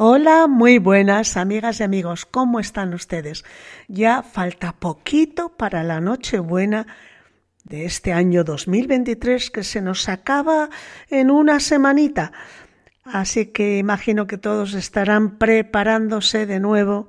Hola, 0.00 0.46
muy 0.46 0.78
buenas 0.78 1.36
amigas 1.36 1.80
y 1.80 1.82
amigos, 1.82 2.24
¿cómo 2.24 2.60
están 2.60 2.94
ustedes? 2.94 3.44
Ya 3.88 4.22
falta 4.22 4.70
poquito 4.70 5.56
para 5.56 5.82
la 5.82 6.00
Nochebuena 6.00 6.86
de 7.64 7.84
este 7.84 8.12
año 8.12 8.44
2023 8.44 9.50
que 9.50 9.64
se 9.64 9.82
nos 9.82 10.08
acaba 10.08 10.70
en 11.10 11.32
una 11.32 11.58
semanita. 11.58 12.30
Así 13.02 13.46
que 13.46 13.78
imagino 13.78 14.28
que 14.28 14.38
todos 14.38 14.74
estarán 14.74 15.36
preparándose 15.36 16.46
de 16.46 16.60
nuevo 16.60 17.08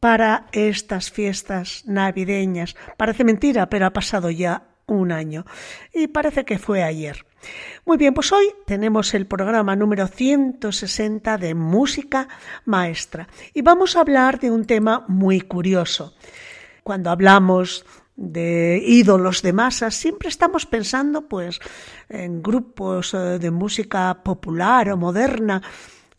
para 0.00 0.48
estas 0.50 1.12
fiestas 1.12 1.84
navideñas. 1.86 2.74
Parece 2.96 3.22
mentira, 3.22 3.68
pero 3.68 3.86
ha 3.86 3.92
pasado 3.92 4.30
ya 4.30 4.64
un 4.86 5.12
año 5.12 5.46
y 5.94 6.08
parece 6.08 6.44
que 6.44 6.58
fue 6.58 6.82
ayer. 6.82 7.24
Muy 7.84 7.96
bien, 7.96 8.14
pues 8.14 8.32
hoy 8.32 8.46
tenemos 8.66 9.14
el 9.14 9.26
programa 9.26 9.76
número 9.76 10.08
160 10.08 11.38
de 11.38 11.54
Música 11.54 12.28
Maestra 12.64 13.28
y 13.54 13.62
vamos 13.62 13.96
a 13.96 14.00
hablar 14.00 14.40
de 14.40 14.50
un 14.50 14.64
tema 14.64 15.04
muy 15.08 15.40
curioso. 15.40 16.14
Cuando 16.82 17.10
hablamos 17.10 17.84
de 18.16 18.82
ídolos 18.84 19.42
de 19.42 19.52
masas, 19.52 19.94
siempre 19.94 20.28
estamos 20.28 20.66
pensando 20.66 21.28
pues 21.28 21.60
en 22.08 22.42
grupos 22.42 23.14
eh, 23.14 23.38
de 23.38 23.50
música 23.50 24.22
popular 24.22 24.90
o 24.90 24.96
moderna 24.96 25.62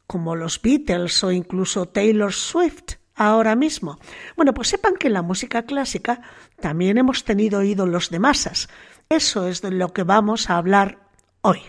como 0.06 0.36
los 0.36 0.62
Beatles 0.62 1.24
o 1.24 1.32
incluso 1.32 1.88
Taylor 1.88 2.32
Swift 2.32 2.96
ahora 3.16 3.56
mismo. 3.56 4.00
Bueno, 4.36 4.54
pues 4.54 4.70
sepan 4.70 4.96
que 4.96 5.08
en 5.08 5.14
la 5.14 5.22
música 5.22 5.64
clásica 5.64 6.22
también 6.62 6.98
hemos 6.98 7.24
tenido 7.24 7.64
ídolos 7.64 8.10
de 8.10 8.20
masas. 8.20 8.70
Eso 9.10 9.48
es 9.48 9.62
de 9.62 9.72
lo 9.72 9.92
que 9.92 10.04
vamos 10.04 10.50
a 10.50 10.58
hablar 10.58 11.07
hoy. 11.48 11.62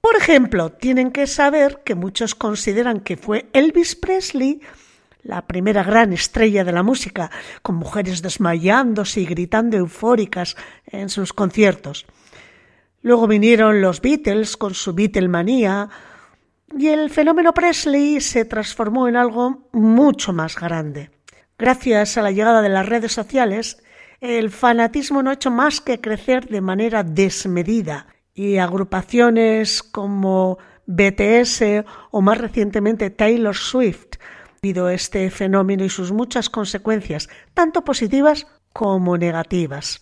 Por 0.00 0.16
ejemplo, 0.16 0.72
tienen 0.72 1.12
que 1.12 1.28
saber 1.28 1.82
que 1.84 1.94
muchos 1.94 2.34
consideran 2.34 3.00
que 3.00 3.16
fue 3.16 3.48
Elvis 3.52 3.94
Presley 3.94 4.60
la 5.22 5.46
primera 5.46 5.84
gran 5.84 6.12
estrella 6.12 6.64
de 6.64 6.72
la 6.72 6.82
música, 6.82 7.30
con 7.62 7.76
mujeres 7.76 8.22
desmayándose 8.22 9.20
y 9.20 9.26
gritando 9.26 9.76
eufóricas 9.76 10.56
en 10.86 11.08
sus 11.08 11.32
conciertos. 11.32 12.06
Luego 13.02 13.28
vinieron 13.28 13.80
los 13.80 14.00
Beatles 14.00 14.56
con 14.56 14.74
su 14.74 14.92
Beatlemanía, 14.92 15.88
y 16.76 16.88
el 16.88 17.08
fenómeno 17.10 17.54
Presley 17.54 18.20
se 18.20 18.44
transformó 18.44 19.06
en 19.06 19.14
algo 19.14 19.68
mucho 19.70 20.32
más 20.32 20.58
grande. 20.58 21.10
Gracias 21.56 22.18
a 22.18 22.22
la 22.22 22.32
llegada 22.32 22.60
de 22.60 22.70
las 22.70 22.86
redes 22.86 23.12
sociales, 23.12 23.84
el 24.20 24.50
fanatismo 24.50 25.22
no 25.22 25.30
ha 25.30 25.34
hecho 25.34 25.52
más 25.52 25.80
que 25.80 26.00
crecer 26.00 26.48
de 26.48 26.60
manera 26.60 27.04
desmedida 27.04 28.08
y 28.34 28.58
agrupaciones 28.58 29.82
como 29.82 30.58
BTS 30.86 31.84
o 32.10 32.22
más 32.22 32.38
recientemente 32.38 33.10
Taylor 33.10 33.56
Swift 33.56 34.16
debido 34.62 34.86
a 34.86 34.94
este 34.94 35.28
fenómeno 35.30 35.84
y 35.84 35.90
sus 35.90 36.12
muchas 36.12 36.48
consecuencias, 36.48 37.28
tanto 37.54 37.84
positivas 37.84 38.46
como 38.72 39.18
negativas. 39.18 40.00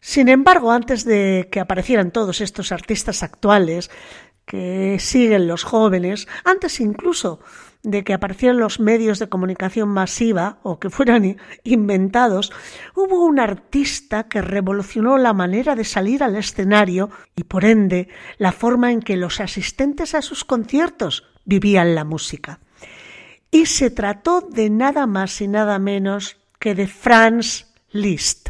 Sin 0.00 0.28
embargo, 0.28 0.70
antes 0.72 1.04
de 1.04 1.48
que 1.50 1.60
aparecieran 1.60 2.12
todos 2.12 2.40
estos 2.40 2.70
artistas 2.70 3.22
actuales 3.22 3.90
que 4.48 4.96
siguen 4.98 5.46
los 5.46 5.62
jóvenes, 5.62 6.26
antes 6.42 6.80
incluso 6.80 7.38
de 7.82 8.02
que 8.02 8.14
aparecieran 8.14 8.58
los 8.58 8.80
medios 8.80 9.18
de 9.18 9.28
comunicación 9.28 9.90
masiva 9.90 10.58
o 10.62 10.80
que 10.80 10.90
fueran 10.90 11.36
inventados, 11.64 12.50
hubo 12.96 13.24
un 13.24 13.38
artista 13.38 14.24
que 14.24 14.40
revolucionó 14.40 15.18
la 15.18 15.34
manera 15.34 15.76
de 15.76 15.84
salir 15.84 16.22
al 16.22 16.34
escenario 16.34 17.10
y 17.36 17.44
por 17.44 17.66
ende 17.66 18.08
la 18.38 18.52
forma 18.52 18.90
en 18.90 19.00
que 19.00 19.16
los 19.16 19.38
asistentes 19.38 20.14
a 20.14 20.22
sus 20.22 20.44
conciertos 20.44 21.24
vivían 21.44 21.94
la 21.94 22.04
música. 22.04 22.60
Y 23.50 23.66
se 23.66 23.90
trató 23.90 24.40
de 24.40 24.70
nada 24.70 25.06
más 25.06 25.40
y 25.42 25.48
nada 25.48 25.78
menos 25.78 26.38
que 26.58 26.74
de 26.74 26.88
Franz 26.88 27.66
Liszt. 27.90 28.48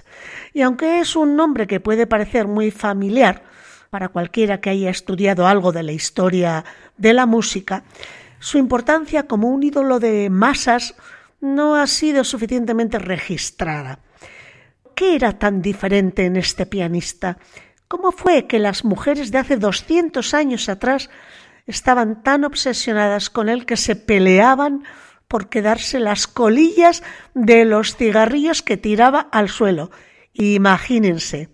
Y 0.55 0.63
aunque 0.63 1.01
es 1.01 1.17
un 1.17 1.37
nombre 1.37 1.67
que 1.67 1.81
puede 1.81 2.07
parecer 2.07 2.47
muy 2.47 2.71
familiar 2.71 3.48
para 3.91 4.09
cualquiera 4.09 4.61
que 4.61 4.71
haya 4.71 4.91
estudiado 4.91 5.47
algo 5.47 5.73
de 5.73 5.83
la 5.83 5.93
historia 5.93 6.65
de 6.97 7.15
la 7.15 7.27
música, 7.27 7.85
su 8.39 8.59
importancia 8.59 9.27
como 9.27 9.49
un 9.49 9.63
ídolo 9.63 9.99
de 9.99 10.31
masas 10.31 10.95
no 11.41 11.77
ha 11.77 11.87
sido 11.87 12.25
suficientemente 12.25 12.99
registrada. 12.99 14.01
¿Qué 14.95 15.15
era 15.15 15.39
tan 15.39 15.63
diferente 15.63 16.25
en 16.27 16.37
este 16.37 16.67
pianista? 16.67 17.39
¿Cómo 17.87 18.13
fue 18.13 18.47
que 18.47 18.59
las 18.59 18.85
mujeres 18.85 19.31
de 19.31 19.39
hace 19.39 19.57
200 19.57 20.35
años 20.35 20.69
atrás 20.69 21.09
estaban 21.67 22.23
tan 22.23 22.45
obsesionadas 22.45 23.31
con 23.31 23.49
él 23.49 23.65
que 23.65 23.77
se 23.77 23.97
peleaban 23.97 24.85
por 25.29 25.49
quedarse 25.49 26.01
las 26.01 26.27
colillas 26.27 27.03
de 27.35 27.65
los 27.65 27.97
cigarrillos 27.97 28.63
que 28.63 28.77
tiraba 28.77 29.21
al 29.21 29.49
suelo? 29.49 29.91
Imagínense, 30.33 31.51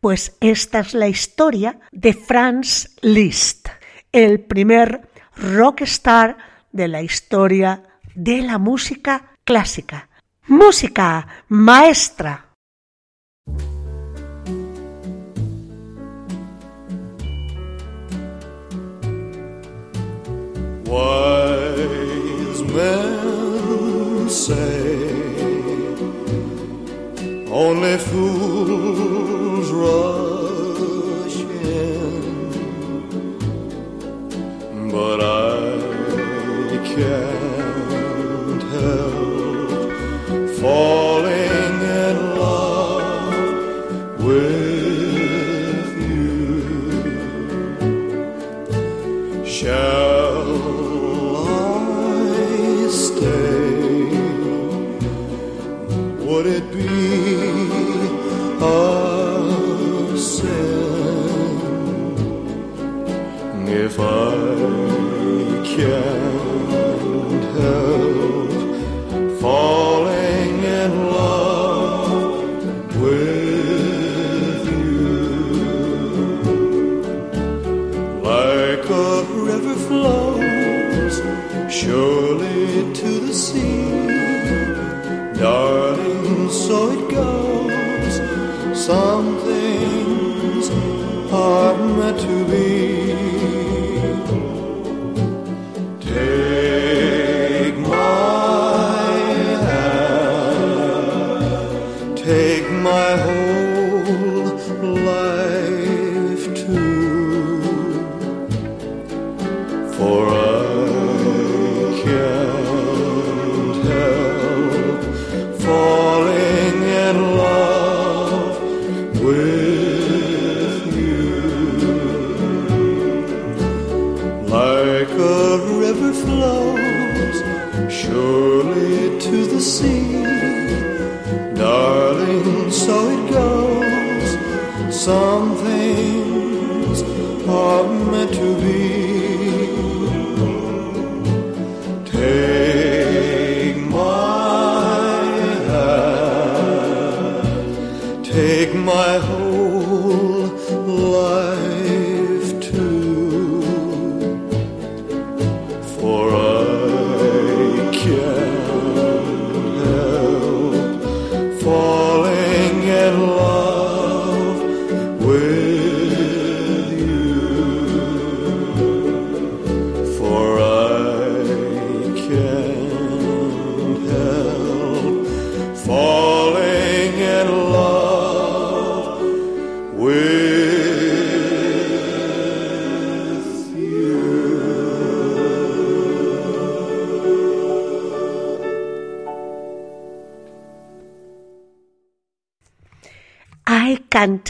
pues 0.00 0.36
esta 0.40 0.80
es 0.80 0.94
la 0.94 1.08
historia 1.08 1.80
de 1.92 2.12
Franz 2.12 2.96
Liszt, 3.02 3.68
el 4.12 4.40
primer 4.40 5.08
rockstar 5.36 6.36
de 6.72 6.88
la 6.88 7.02
historia 7.02 7.82
de 8.14 8.42
la 8.42 8.58
música 8.58 9.32
clásica. 9.44 10.08
Música 10.48 11.26
maestra. 11.48 12.46
But 34.96 35.20
I 35.20 36.78
can't 36.92 38.62
help 38.62 39.90
falling 40.60 41.76
in 42.04 42.16
love 42.38 43.34
with 44.24 45.88
you. 46.08 46.46
Shall 49.44 50.46
I 51.46 52.88
stay? 52.90 53.66
Would 56.26 56.46
it 56.46 56.66
be 56.72 56.86
a 58.62 59.05
fire. 63.96 64.35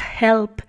Help 0.02 0.62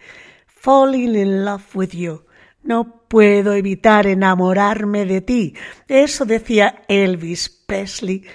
falling 0.45 1.15
in 1.15 1.45
love 1.45 1.63
with 1.75 1.91
you. 1.91 2.25
No 2.63 3.05
puedo 3.07 3.53
evitar 3.53 4.07
enamorarme 4.07 5.05
de 5.05 5.21
ti. 5.21 5.53
Eso 5.87 6.25
decía 6.25 6.83
Elvis 6.87 7.49
Presley. 7.49 8.25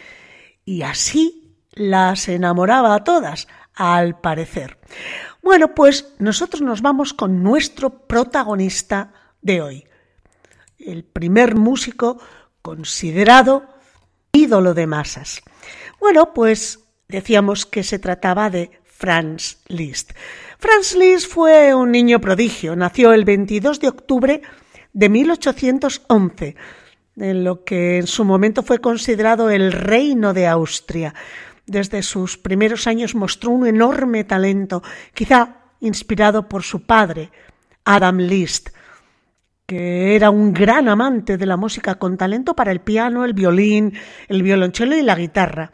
Y 0.64 0.82
así 0.82 1.58
las 1.72 2.28
enamoraba 2.28 2.94
a 2.94 3.04
todas, 3.04 3.48
al 3.74 4.20
parecer. 4.20 4.78
Bueno, 5.42 5.74
pues 5.74 6.14
nosotros 6.18 6.62
nos 6.62 6.82
vamos 6.82 7.12
con 7.12 7.42
nuestro 7.42 8.06
protagonista 8.06 9.12
de 9.40 9.60
hoy. 9.60 9.84
El 10.78 11.04
primer 11.04 11.54
músico 11.56 12.18
considerado 12.62 13.66
ídolo 14.32 14.72
de 14.72 14.86
masas. 14.86 15.42
Bueno, 16.00 16.32
pues 16.32 16.80
decíamos 17.08 17.66
que 17.66 17.82
se 17.82 17.98
trataba 17.98 18.50
de 18.50 18.70
Franz 18.84 19.58
Liszt. 19.66 20.12
Franz 20.62 20.94
Liszt 20.94 21.28
fue 21.28 21.74
un 21.74 21.90
niño 21.90 22.20
prodigio. 22.20 22.76
Nació 22.76 23.12
el 23.12 23.24
22 23.24 23.80
de 23.80 23.88
octubre 23.88 24.42
de 24.92 25.08
1811, 25.08 26.54
en 27.16 27.42
lo 27.42 27.64
que 27.64 27.98
en 27.98 28.06
su 28.06 28.24
momento 28.24 28.62
fue 28.62 28.78
considerado 28.78 29.50
el 29.50 29.72
reino 29.72 30.32
de 30.32 30.46
Austria. 30.46 31.16
Desde 31.66 32.04
sus 32.04 32.38
primeros 32.38 32.86
años 32.86 33.16
mostró 33.16 33.50
un 33.50 33.66
enorme 33.66 34.22
talento, 34.22 34.84
quizá 35.14 35.56
inspirado 35.80 36.48
por 36.48 36.62
su 36.62 36.86
padre, 36.86 37.32
Adam 37.84 38.18
Liszt, 38.18 38.68
que 39.66 40.14
era 40.14 40.30
un 40.30 40.52
gran 40.52 40.88
amante 40.88 41.38
de 41.38 41.46
la 41.46 41.56
música 41.56 41.96
con 41.96 42.16
talento 42.16 42.54
para 42.54 42.70
el 42.70 42.82
piano, 42.82 43.24
el 43.24 43.32
violín, 43.32 43.94
el 44.28 44.44
violonchelo 44.44 44.96
y 44.96 45.02
la 45.02 45.16
guitarra. 45.16 45.72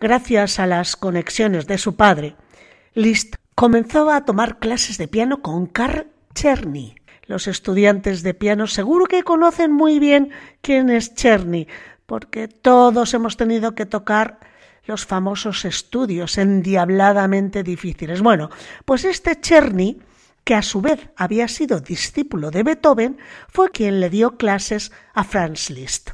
Gracias 0.00 0.58
a 0.58 0.66
las 0.66 0.96
conexiones 0.96 1.68
de 1.68 1.78
su 1.78 1.94
padre, 1.94 2.34
Liszt 2.92 3.36
comenzó 3.56 4.10
a 4.10 4.26
tomar 4.26 4.58
clases 4.58 4.98
de 4.98 5.08
piano 5.08 5.40
con 5.40 5.66
Karl 5.66 6.06
Czerny. 6.34 6.94
Los 7.26 7.48
estudiantes 7.48 8.22
de 8.22 8.34
piano 8.34 8.66
seguro 8.66 9.06
que 9.06 9.24
conocen 9.24 9.72
muy 9.72 9.98
bien 9.98 10.30
quién 10.60 10.90
es 10.90 11.14
Czerny, 11.14 11.66
porque 12.04 12.48
todos 12.48 13.14
hemos 13.14 13.38
tenido 13.38 13.74
que 13.74 13.86
tocar 13.86 14.38
los 14.84 15.06
famosos 15.06 15.64
estudios 15.64 16.36
endiabladamente 16.36 17.62
difíciles. 17.62 18.20
Bueno, 18.20 18.50
pues 18.84 19.06
este 19.06 19.40
Czerny, 19.40 20.00
que 20.44 20.54
a 20.54 20.62
su 20.62 20.82
vez 20.82 21.08
había 21.16 21.48
sido 21.48 21.80
discípulo 21.80 22.50
de 22.50 22.62
Beethoven, 22.62 23.16
fue 23.48 23.70
quien 23.70 24.00
le 24.00 24.10
dio 24.10 24.36
clases 24.36 24.92
a 25.14 25.24
Franz 25.24 25.70
Liszt. 25.70 26.10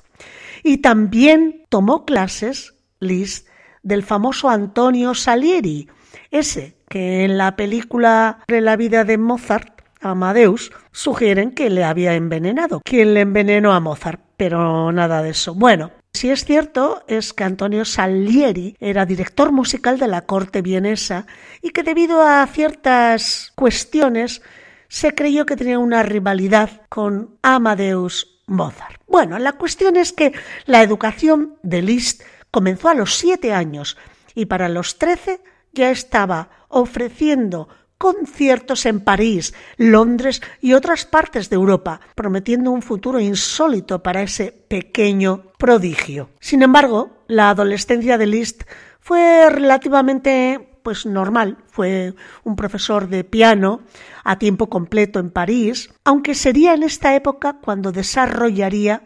Y 0.62 0.78
también 0.78 1.66
tomó 1.68 2.04
clases 2.04 2.74
Liszt 3.00 3.48
del 3.82 4.04
famoso 4.04 4.48
Antonio 4.48 5.12
Salieri, 5.12 5.88
ese 6.30 6.76
que 6.88 7.24
en 7.24 7.38
la 7.38 7.56
película 7.56 8.38
de 8.48 8.60
la 8.60 8.76
vida 8.76 9.04
de 9.04 9.18
Mozart, 9.18 9.82
Amadeus, 10.00 10.72
sugieren 10.90 11.52
que 11.52 11.70
le 11.70 11.84
había 11.84 12.14
envenenado. 12.14 12.80
quien 12.84 13.14
le 13.14 13.20
envenenó 13.20 13.72
a 13.72 13.80
Mozart? 13.80 14.20
Pero 14.36 14.90
nada 14.92 15.22
de 15.22 15.30
eso. 15.30 15.54
Bueno, 15.54 15.92
si 16.12 16.30
es 16.30 16.44
cierto 16.44 17.04
es 17.08 17.32
que 17.32 17.44
Antonio 17.44 17.84
Salieri 17.84 18.76
era 18.80 19.06
director 19.06 19.52
musical 19.52 19.98
de 19.98 20.08
la 20.08 20.22
corte 20.22 20.60
vienesa 20.60 21.26
y 21.62 21.70
que 21.70 21.82
debido 21.82 22.20
a 22.20 22.46
ciertas 22.46 23.52
cuestiones 23.54 24.42
se 24.88 25.14
creyó 25.14 25.46
que 25.46 25.56
tenía 25.56 25.78
una 25.78 26.02
rivalidad 26.02 26.82
con 26.88 27.38
Amadeus 27.42 28.42
Mozart. 28.46 29.00
Bueno, 29.06 29.38
la 29.38 29.52
cuestión 29.52 29.96
es 29.96 30.12
que 30.12 30.32
la 30.66 30.82
educación 30.82 31.56
de 31.62 31.80
Liszt 31.80 32.22
comenzó 32.50 32.88
a 32.88 32.94
los 32.94 33.14
siete 33.14 33.54
años 33.54 33.96
y 34.34 34.46
para 34.46 34.68
los 34.68 34.98
trece 34.98 35.40
ya 35.72 35.90
estaba 35.90 36.50
ofreciendo 36.68 37.68
conciertos 38.02 38.84
en 38.86 38.98
París, 38.98 39.54
Londres 39.76 40.42
y 40.60 40.72
otras 40.72 41.04
partes 41.04 41.48
de 41.50 41.54
Europa, 41.54 42.00
prometiendo 42.16 42.72
un 42.72 42.82
futuro 42.82 43.20
insólito 43.20 44.02
para 44.02 44.22
ese 44.22 44.50
pequeño 44.50 45.44
prodigio. 45.56 46.30
Sin 46.40 46.62
embargo, 46.62 47.10
la 47.28 47.50
adolescencia 47.50 48.18
de 48.18 48.26
Liszt 48.26 48.64
fue 48.98 49.48
relativamente 49.50 50.68
pues 50.82 51.06
normal, 51.06 51.58
fue 51.68 52.14
un 52.42 52.56
profesor 52.56 53.08
de 53.08 53.22
piano 53.22 53.82
a 54.24 54.36
tiempo 54.36 54.68
completo 54.68 55.20
en 55.20 55.30
París, 55.30 55.94
aunque 56.02 56.34
sería 56.34 56.74
en 56.74 56.82
esta 56.82 57.14
época 57.14 57.58
cuando 57.62 57.92
desarrollaría 57.92 59.04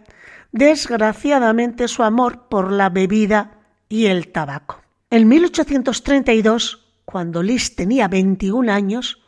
desgraciadamente 0.52 1.86
su 1.88 2.02
amor 2.02 2.48
por 2.48 2.72
la 2.72 2.88
bebida 2.88 3.58
y 3.90 4.06
el 4.06 4.28
tabaco. 4.32 4.85
En 5.08 5.28
1832 5.28 6.84
cuando 7.04 7.40
Liz 7.40 7.76
tenía 7.76 8.08
21 8.08 8.72
años, 8.72 9.22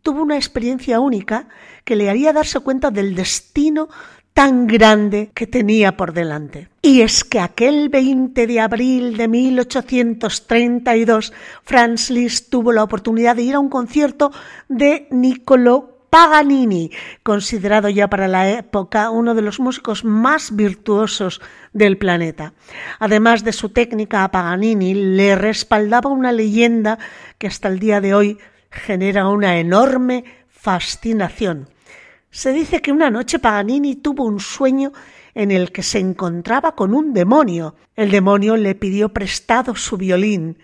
tuvo 0.00 0.22
una 0.22 0.36
experiencia 0.36 0.98
única 0.98 1.48
que 1.84 1.94
le 1.94 2.08
haría 2.08 2.32
darse 2.32 2.58
cuenta 2.60 2.90
del 2.90 3.14
destino 3.14 3.90
tan 4.32 4.66
grande 4.66 5.30
que 5.34 5.46
tenía 5.46 5.98
por 5.98 6.14
delante. 6.14 6.70
Y 6.80 7.02
es 7.02 7.22
que 7.24 7.38
aquel 7.38 7.90
20 7.90 8.46
de 8.46 8.60
abril 8.60 9.18
de 9.18 9.28
1832, 9.28 11.34
Franz 11.64 12.08
Liszt 12.08 12.48
tuvo 12.48 12.72
la 12.72 12.82
oportunidad 12.82 13.36
de 13.36 13.42
ir 13.42 13.56
a 13.56 13.60
un 13.60 13.68
concierto 13.68 14.32
de 14.70 15.06
Niccolò 15.10 15.89
Paganini, 16.10 16.90
considerado 17.22 17.88
ya 17.88 18.10
para 18.10 18.26
la 18.26 18.50
época 18.50 19.10
uno 19.10 19.36
de 19.36 19.42
los 19.42 19.60
músicos 19.60 20.04
más 20.04 20.56
virtuosos 20.56 21.40
del 21.72 21.98
planeta. 21.98 22.52
Además 22.98 23.44
de 23.44 23.52
su 23.52 23.68
técnica 23.68 24.24
a 24.24 24.32
Paganini, 24.32 24.92
le 24.92 25.36
respaldaba 25.36 26.10
una 26.10 26.32
leyenda 26.32 26.98
que 27.38 27.46
hasta 27.46 27.68
el 27.68 27.78
día 27.78 28.00
de 28.00 28.14
hoy 28.14 28.38
genera 28.72 29.28
una 29.28 29.58
enorme 29.58 30.24
fascinación. 30.48 31.68
Se 32.32 32.52
dice 32.52 32.82
que 32.82 32.90
una 32.90 33.10
noche 33.10 33.38
Paganini 33.38 33.94
tuvo 33.94 34.24
un 34.24 34.40
sueño 34.40 34.92
en 35.34 35.52
el 35.52 35.70
que 35.70 35.84
se 35.84 36.00
encontraba 36.00 36.74
con 36.74 36.92
un 36.92 37.12
demonio. 37.12 37.76
El 37.94 38.10
demonio 38.10 38.56
le 38.56 38.74
pidió 38.74 39.10
prestado 39.10 39.76
su 39.76 39.96
violín. 39.96 40.58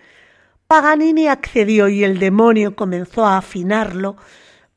Paganini 0.66 1.28
accedió 1.28 1.88
y 1.88 2.02
el 2.02 2.18
demonio 2.18 2.74
comenzó 2.74 3.24
a 3.24 3.38
afinarlo 3.38 4.16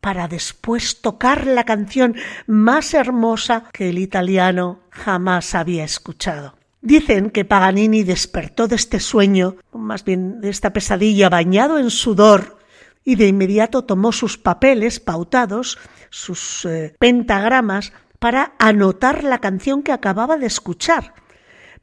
para 0.02 0.28
después 0.28 1.02
tocar 1.02 1.46
la 1.46 1.64
canción 1.64 2.16
más 2.48 2.94
hermosa 2.94 3.66
que 3.74 3.90
el 3.90 3.98
italiano 3.98 4.80
jamás 4.90 5.56
había 5.56 5.84
escuchado. 5.84 6.56
Dicen 6.82 7.30
que 7.30 7.44
Paganini 7.44 8.04
despertó 8.04 8.68
de 8.68 8.78
este 8.78 9.00
sueño, 9.00 9.58
más 9.74 10.06
bien 10.06 10.40
de 10.40 10.50
esta 10.50 10.72
pesadilla, 10.72 11.30
bañado 11.30 11.78
en 11.78 11.90
sudor, 11.90 12.58
y 13.04 13.16
de 13.16 13.28
inmediato 13.28 13.84
tomó 13.84 14.12
sus 14.12 14.38
papeles 14.38 15.00
pautados, 15.00 15.78
sus 16.10 16.66
eh, 16.66 16.96
pentagramas, 17.00 17.92
para 18.20 18.54
anotar 18.60 19.24
la 19.24 19.40
canción 19.40 19.84
que 19.84 19.92
acababa 19.92 20.38
de 20.38 20.46
escuchar. 20.46 21.14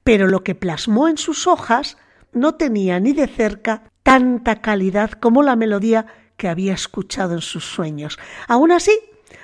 Pero 0.05 0.29
lo 0.29 0.43
que 0.45 0.55
plasmó 0.55 1.09
en 1.09 1.19
sus 1.19 1.47
hojas 1.47 1.97
no 2.33 2.55
tenía 2.55 3.01
ni 3.01 3.13
de 3.13 3.27
cerca 3.27 3.91
tanta 4.03 4.61
calidad 4.61 5.11
como 5.11 5.43
la 5.43 5.57
melodía 5.57 6.07
que 6.37 6.49
había 6.49 6.75
escuchado 6.75 7.35
en 7.35 7.40
sus 7.40 7.64
sueños. 7.64 8.19
Aún 8.49 8.73
así, 8.73 8.93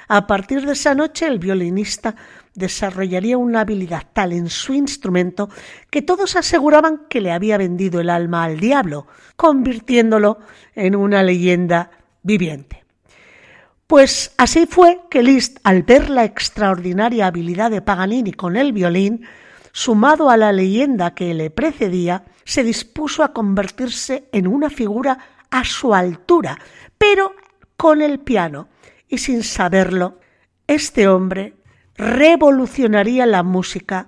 a 0.08 0.26
partir 0.26 0.66
de 0.66 0.72
esa 0.72 0.94
noche 0.94 1.26
el 1.26 1.38
violinista 1.38 2.14
desarrollaría 2.54 3.38
una 3.38 3.60
habilidad 3.60 4.02
tal 4.12 4.32
en 4.32 4.50
su 4.50 4.74
instrumento 4.74 5.48
que 5.90 6.02
todos 6.02 6.36
aseguraban 6.36 7.06
que 7.08 7.20
le 7.20 7.32
había 7.32 7.56
vendido 7.56 8.00
el 8.00 8.10
alma 8.10 8.44
al 8.44 8.60
diablo, 8.60 9.06
convirtiéndolo 9.36 10.38
en 10.74 10.96
una 10.96 11.22
leyenda 11.22 11.90
viviente. 12.22 12.84
Pues 13.86 14.32
así 14.38 14.66
fue 14.66 15.00
que 15.10 15.22
Liszt, 15.22 15.58
al 15.64 15.82
ver 15.82 16.08
la 16.08 16.24
extraordinaria 16.24 17.26
habilidad 17.26 17.70
de 17.70 17.82
Paganini 17.82 18.32
con 18.32 18.56
el 18.56 18.72
violín, 18.72 19.26
sumado 19.72 20.30
a 20.30 20.36
la 20.36 20.52
leyenda 20.52 21.14
que 21.14 21.34
le 21.34 21.50
precedía, 21.50 22.24
se 22.44 22.64
dispuso 22.64 23.22
a 23.22 23.32
convertirse 23.32 24.28
en 24.32 24.46
una 24.46 24.70
figura 24.70 25.18
a 25.50 25.64
su 25.64 25.94
altura, 25.94 26.58
pero 27.02 27.34
con 27.76 28.00
el 28.00 28.20
piano. 28.20 28.68
Y 29.08 29.18
sin 29.18 29.42
saberlo, 29.42 30.20
este 30.68 31.08
hombre 31.08 31.56
revolucionaría 31.96 33.26
la 33.26 33.42
música 33.42 34.06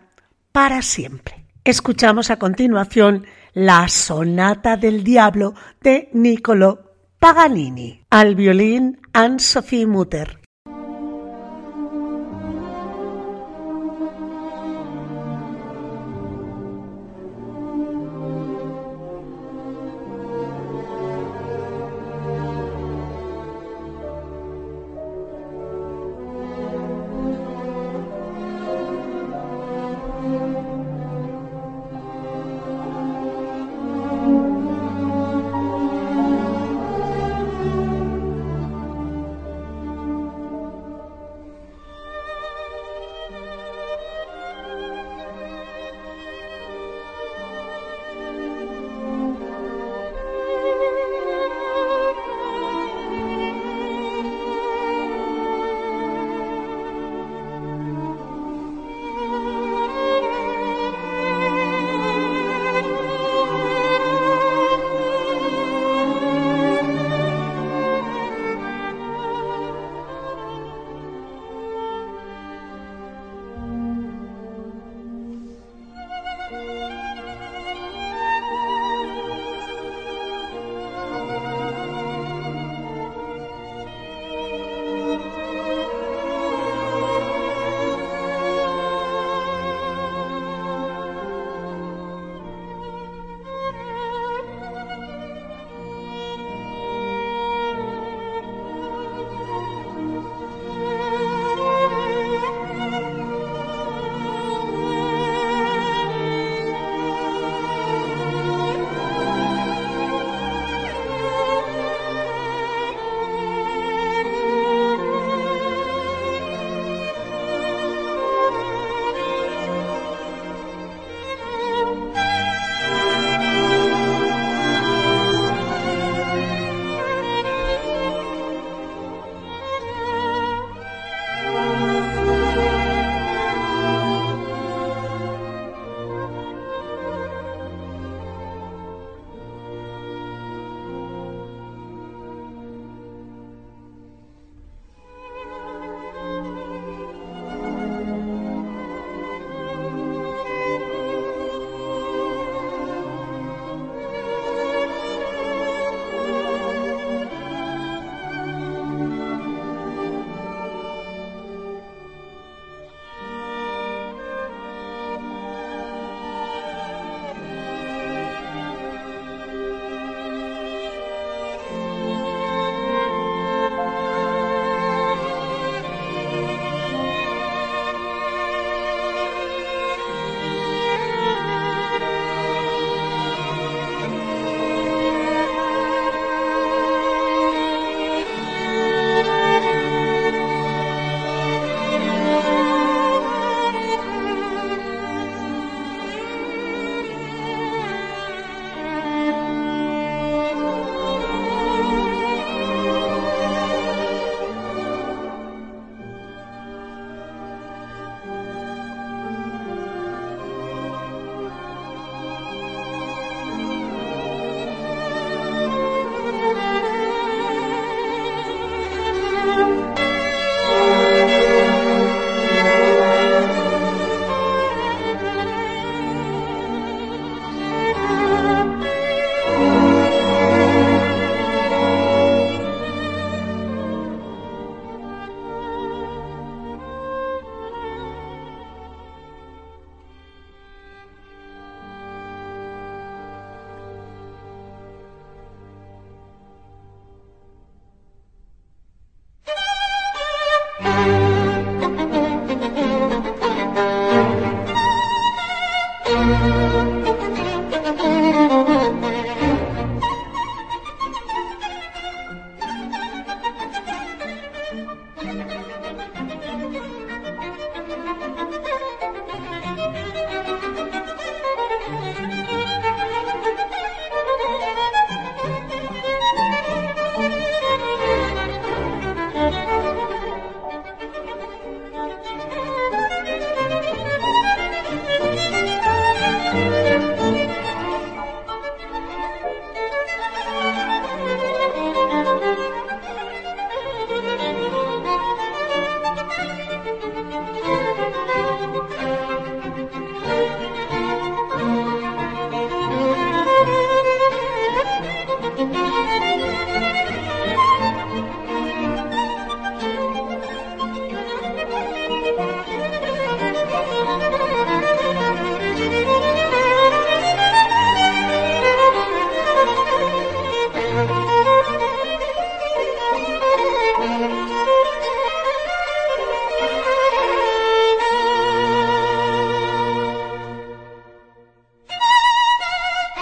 para 0.53 0.81
siempre. 0.81 1.45
Escuchamos 1.65 2.31
a 2.31 2.39
continuación 2.39 3.27
la 3.53 3.89
Sonata 3.89 4.77
del 4.77 5.03
Diablo 5.03 5.55
de 5.81 6.09
Niccolò 6.13 6.79
Paganini, 7.19 8.05
al 8.11 8.37
violín 8.37 9.01
Anne-Sophie 9.13 9.87
Mutter. 9.87 10.44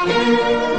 Thank 0.05 0.67
you. 0.67 0.72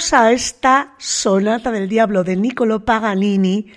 Preciosa 0.00 0.32
esta 0.32 0.94
sonata 0.96 1.70
del 1.70 1.86
diablo 1.86 2.24
de 2.24 2.34
Niccolo 2.34 2.86
Paganini 2.86 3.70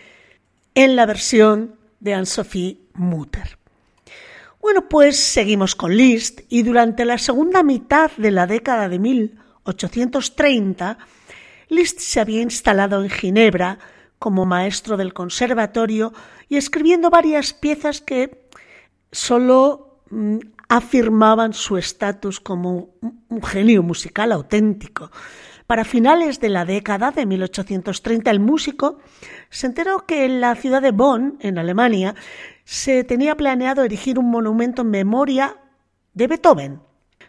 en 0.73 0.95
la 0.95 1.05
versión 1.05 1.75
de 1.99 2.13
Anne-Sophie 2.13 2.79
Mutter. 2.93 3.57
Bueno, 4.62 4.88
pues 4.88 5.17
seguimos 5.19 5.75
con 5.75 5.97
Liszt 5.97 6.39
y 6.47 6.63
durante 6.63 7.03
la 7.03 7.17
segunda 7.17 7.62
mitad 7.62 8.09
de 8.15 8.31
la 8.31 8.47
década 8.47 8.88
de 8.88 8.99
1830, 8.99 10.97
Liszt 11.67 11.99
se 11.99 12.21
había 12.21 12.41
instalado 12.41 13.03
en 13.03 13.09
Ginebra 13.09 13.79
como 14.17 14.45
maestro 14.45 14.95
del 14.95 15.13
conservatorio 15.13 16.13
y 16.47 16.55
escribiendo 16.55 17.09
varias 17.09 17.53
piezas 17.53 17.99
que 17.99 18.47
solo 19.12 19.99
mm, 20.09 20.38
afirmaban 20.69 21.51
su 21.51 21.75
estatus 21.75 22.39
como 22.39 22.91
un 23.27 23.43
genio 23.43 23.83
musical 23.83 24.31
auténtico. 24.31 25.12
Para 25.67 25.86
finales 25.86 26.39
de 26.39 26.49
la 26.49 26.65
década 26.65 27.12
de 27.12 27.26
1830, 27.26 28.30
el 28.32 28.39
músico 28.39 28.99
se 29.49 29.67
enteró 29.67 30.06
que 30.06 30.26
en 30.26 30.41
la 30.41 30.56
ciudad 30.56 30.82
de 30.82 30.91
Bonn, 30.91 31.38
en 31.39 31.58
Alemania, 31.58 32.15
se 32.65 33.04
tenía 33.04 33.36
planeado 33.36 33.84
erigir 33.84 34.19
un 34.19 34.30
monumento 34.30 34.82
en 34.82 34.89
memoria 34.89 35.58
de 36.13 36.28
Beethoven. 36.28 36.82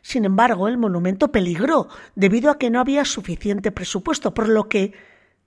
Sin 0.02 0.24
embargo, 0.24 0.68
el 0.68 0.76
monumento 0.76 1.32
peligró 1.32 1.88
debido 2.14 2.50
a 2.50 2.58
que 2.58 2.70
no 2.70 2.80
había 2.80 3.04
suficiente 3.04 3.72
presupuesto, 3.72 4.34
por 4.34 4.48
lo 4.48 4.68
que 4.68 4.92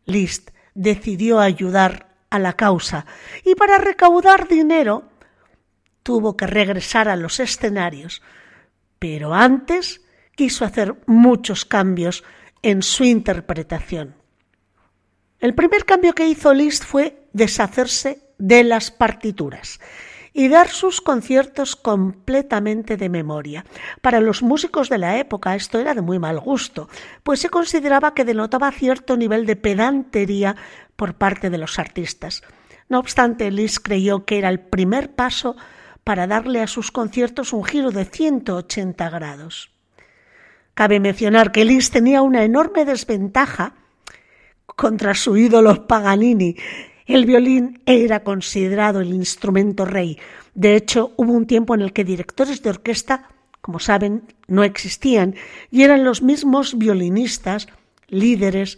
Liszt 0.05 0.51
decidió 0.73 1.39
ayudar 1.39 2.07
a 2.29 2.39
la 2.39 2.53
causa 2.53 3.05
y 3.43 3.55
para 3.55 3.77
recaudar 3.77 4.47
dinero 4.47 5.03
tuvo 6.03 6.37
que 6.37 6.47
regresar 6.47 7.09
a 7.09 7.15
los 7.15 7.39
escenarios. 7.39 8.21
Pero 8.99 9.33
antes 9.33 10.01
quiso 10.35 10.65
hacer 10.65 10.95
muchos 11.05 11.65
cambios 11.65 12.23
en 12.61 12.81
su 12.81 13.03
interpretación. 13.03 14.15
El 15.39 15.53
primer 15.53 15.85
cambio 15.85 16.13
que 16.13 16.27
hizo 16.27 16.53
Liszt 16.53 16.83
fue 16.83 17.27
deshacerse 17.33 18.21
de 18.37 18.63
las 18.63 18.91
partituras 18.91 19.79
y 20.33 20.49
dar 20.49 20.69
sus 20.69 21.01
conciertos 21.01 21.75
completamente 21.75 22.95
de 22.95 23.09
memoria. 23.09 23.65
Para 24.01 24.19
los 24.19 24.43
músicos 24.43 24.87
de 24.87 24.99
la 24.99 25.17
época 25.17 25.55
esto 25.55 25.79
era 25.79 25.95
de 25.95 26.01
muy 26.01 26.19
mal 26.19 26.39
gusto, 26.39 26.89
pues 27.23 27.39
se 27.39 27.49
consideraba 27.49 28.13
que 28.13 28.25
denotaba 28.25 28.71
cierto 28.71 29.17
nivel 29.17 29.45
de 29.45 29.55
pedantería 29.55 30.55
por 30.95 31.15
parte 31.15 31.49
de 31.49 31.57
los 31.57 31.79
artistas. 31.79 32.43
No 32.89 32.99
obstante, 32.99 33.51
Liszt 33.51 33.79
creyó 33.83 34.25
que 34.25 34.37
era 34.37 34.49
el 34.49 34.59
primer 34.59 35.15
paso 35.15 35.55
para 36.03 36.27
darle 36.27 36.61
a 36.61 36.67
sus 36.67 36.91
conciertos 36.91 37.51
un 37.51 37.63
giro 37.63 37.91
de 37.91 38.05
180 38.05 39.09
grados. 39.09 39.76
Cabe 40.77 40.99
mencionar 40.99 41.51
que 41.51 41.65
Liszt 41.65 41.91
tenía 41.91 42.21
una 42.21 42.43
enorme 42.43 42.85
desventaja 42.85 43.73
contra 44.67 45.15
su 45.15 45.35
ídolo 45.35 45.87
Paganini. 45.87 46.55
El 47.07 47.25
violín 47.25 47.81
era 47.87 48.23
considerado 48.23 48.99
el 48.99 49.11
instrumento 49.11 49.85
rey. 49.85 50.19
De 50.53 50.75
hecho, 50.75 51.13
hubo 51.17 51.33
un 51.33 51.47
tiempo 51.47 51.73
en 51.73 51.81
el 51.81 51.93
que 51.93 52.03
directores 52.03 52.61
de 52.61 52.69
orquesta, 52.69 53.27
como 53.59 53.79
saben, 53.79 54.27
no 54.47 54.63
existían 54.63 55.33
y 55.71 55.81
eran 55.81 56.03
los 56.03 56.21
mismos 56.21 56.77
violinistas, 56.77 57.65
líderes, 58.07 58.77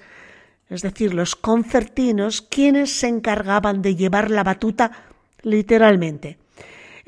es 0.69 0.81
decir, 0.81 1.13
los 1.13 1.35
concertinos, 1.35 2.41
quienes 2.41 2.93
se 2.93 3.09
encargaban 3.09 3.81
de 3.81 3.97
llevar 3.97 4.31
la 4.31 4.45
batuta 4.45 4.93
literalmente. 5.41 6.37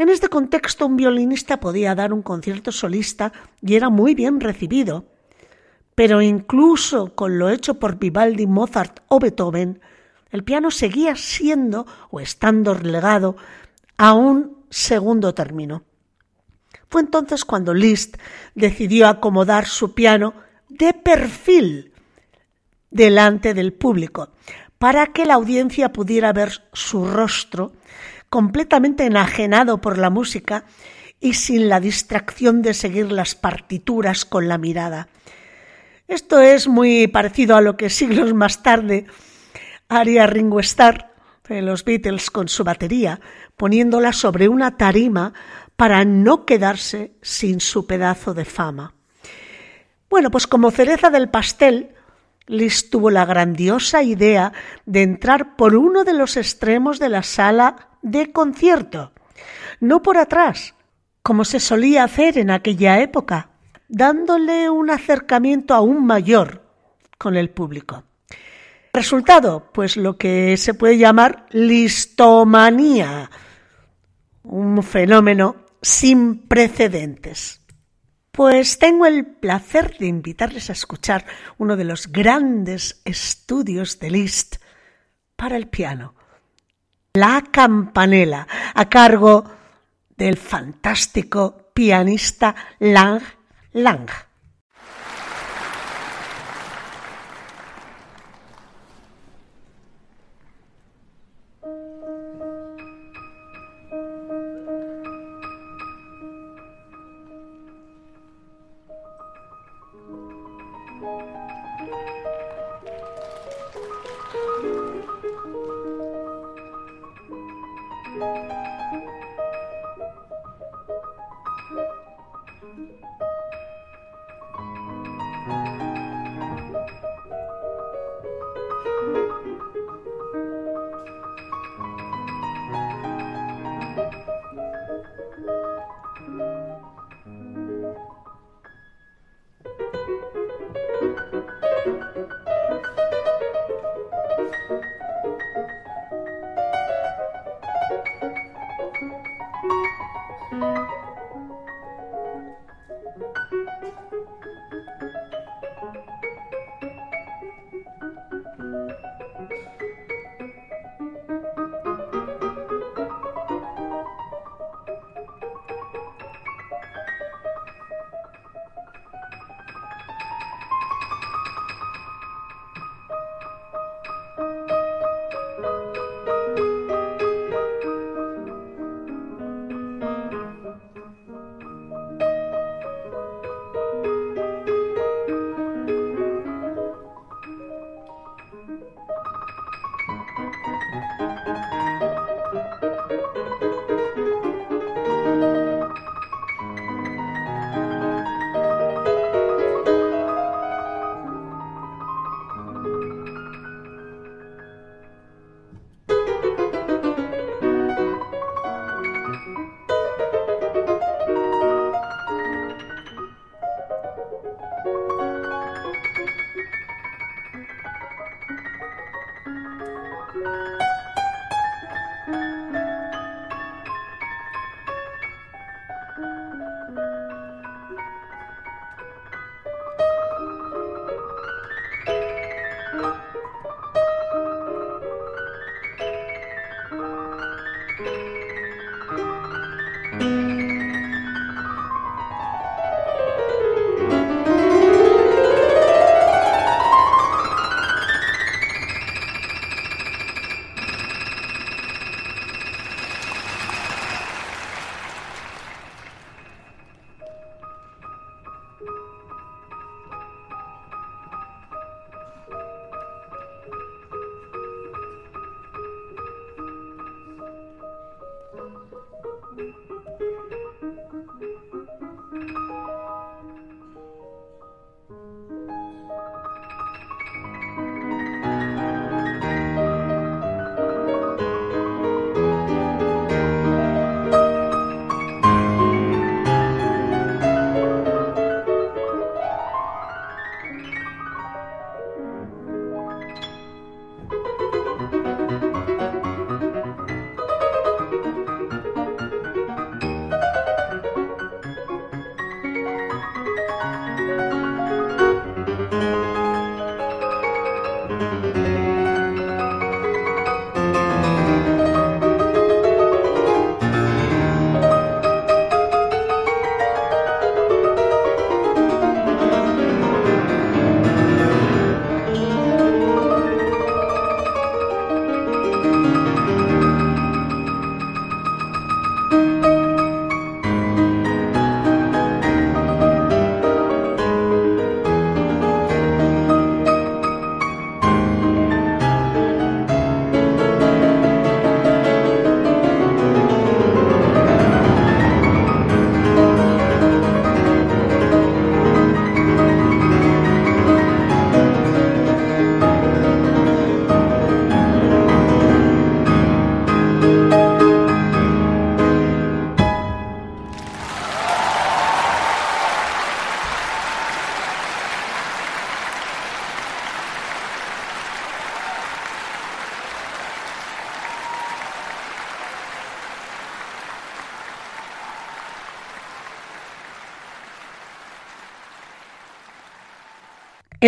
En 0.02 0.10
este 0.10 0.30
contexto, 0.30 0.88
un 0.88 0.98
violinista 0.98 1.60
podía 1.60 1.94
dar 1.94 2.12
un 2.12 2.24
concierto 2.24 2.72
solista 2.72 3.32
y 3.62 3.76
era 3.76 3.92
muy 3.92 4.16
bien 4.16 4.40
recibido. 4.40 5.06
Pero 5.94 6.24
incluso 6.24 7.14
con 7.14 7.38
lo 7.38 7.52
hecho 7.52 7.76
por 7.76 8.00
Vivaldi, 8.00 8.48
Mozart 8.48 9.02
o 9.10 9.20
Beethoven, 9.20 9.80
el 10.32 10.44
piano 10.44 10.72
seguía 10.72 11.16
siendo 11.16 11.86
o 12.10 12.20
estando 12.20 12.74
relegado 12.74 13.36
a 13.96 14.14
un 14.14 14.66
segundo 14.72 15.36
término. 15.36 15.84
Fue 16.90 17.02
entonces 17.02 17.46
cuando 17.46 17.72
Liszt 17.76 18.18
decidió 18.56 19.08
acomodar 19.08 19.68
su 19.68 19.94
piano 19.94 20.34
de 20.68 20.94
perfil 20.94 21.94
delante 22.90 23.54
del 23.54 23.72
público, 23.72 24.30
para 24.80 25.14
que 25.14 25.28
la 25.28 25.36
audiencia 25.36 25.94
pudiera 25.94 26.34
ver 26.34 26.54
su 26.74 27.06
rostro 27.06 27.74
completamente 28.32 29.06
enajenado 29.06 29.82
por 29.82 29.98
la 29.98 30.10
música 30.10 30.64
y 31.20 31.34
sin 31.34 31.68
la 31.68 31.82
distracción 31.82 32.62
de 32.62 32.74
seguir 32.74 33.12
las 33.12 33.36
partituras 33.36 34.24
con 34.24 34.48
la 34.48 34.58
mirada. 34.58 35.10
Esto 36.08 36.40
es 36.40 36.70
muy 36.70 37.08
parecido 37.08 37.58
a 37.58 37.62
lo 37.62 37.76
que 37.76 37.90
siglos 37.90 38.34
más 38.34 38.64
tarde 38.64 39.06
haría 39.90 40.28
Ringo 40.28 40.62
Starr 40.62 41.12
en 41.50 41.66
los 41.66 41.84
Beatles 41.84 42.32
con 42.32 42.48
su 42.48 42.64
batería, 42.64 43.20
poniéndola 43.58 44.14
sobre 44.14 44.48
una 44.48 44.78
tarima 44.78 45.34
para 45.76 46.06
no 46.06 46.46
quedarse 46.46 47.12
sin 47.22 47.60
su 47.60 47.86
pedazo 47.86 48.34
de 48.34 48.46
fama. 48.46 48.94
Bueno, 50.10 50.32
pues 50.32 50.48
como 50.48 50.72
cereza 50.72 51.10
del 51.10 51.30
pastel, 51.30 51.96
Liz 52.48 52.90
tuvo 52.90 53.10
la 53.10 53.26
grandiosa 53.26 54.04
idea 54.04 54.54
de 54.86 55.04
entrar 55.04 55.58
por 55.58 55.76
uno 55.76 56.06
de 56.06 56.14
los 56.14 56.38
extremos 56.38 56.98
de 56.98 57.10
la 57.10 57.24
sala 57.24 57.91
de 58.02 58.32
concierto, 58.32 59.12
no 59.80 60.02
por 60.02 60.18
atrás, 60.18 60.76
como 61.24 61.46
se 61.46 61.60
solía 61.60 62.04
hacer 62.04 62.38
en 62.38 62.52
aquella 62.52 63.00
época, 63.00 63.50
dándole 63.88 64.70
un 64.70 64.90
acercamiento 64.90 65.74
aún 65.74 66.06
mayor 66.06 66.64
con 67.18 67.36
el 67.36 67.50
público. 67.50 68.04
Resultado, 68.94 69.70
pues 69.74 69.96
lo 69.96 70.18
que 70.18 70.58
se 70.58 70.74
puede 70.74 70.98
llamar 70.98 71.46
listomanía, 71.52 73.30
un 74.44 74.84
fenómeno 74.84 75.56
sin 75.82 76.48
precedentes. 76.48 77.62
Pues 78.32 78.80
tengo 78.80 79.06
el 79.06 79.26
placer 79.26 79.98
de 79.98 80.08
invitarles 80.08 80.70
a 80.70 80.74
escuchar 80.74 81.26
uno 81.58 81.76
de 81.76 81.84
los 81.84 82.12
grandes 82.12 83.02
estudios 83.06 84.00
de 84.00 84.10
Liszt 84.10 84.56
para 85.36 85.58
el 85.58 85.68
piano, 85.68 86.16
La 87.14 87.44
Campanela, 87.52 88.48
a 88.74 88.88
cargo 88.88 89.44
del 90.16 90.38
fantástico 90.38 91.72
pianista 91.74 92.56
Lang 92.80 93.22
Lang. 93.74 94.10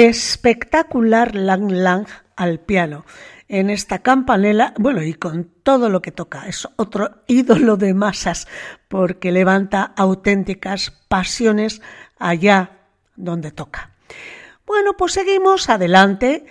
Espectacular 0.07 1.35
Lang 1.35 1.71
Lang 1.71 2.07
al 2.35 2.59
piano 2.59 3.05
en 3.47 3.69
esta 3.69 3.99
campanela, 3.99 4.73
bueno, 4.77 5.03
y 5.03 5.13
con 5.13 5.45
todo 5.63 5.89
lo 5.89 6.01
que 6.01 6.11
toca. 6.11 6.47
Es 6.47 6.67
otro 6.75 7.23
ídolo 7.27 7.77
de 7.77 7.93
masas 7.93 8.47
porque 8.87 9.31
levanta 9.31 9.93
auténticas 9.95 10.91
pasiones 11.07 11.81
allá 12.17 12.79
donde 13.15 13.51
toca. 13.51 13.91
Bueno, 14.65 14.97
pues 14.97 15.13
seguimos 15.13 15.69
adelante. 15.69 16.45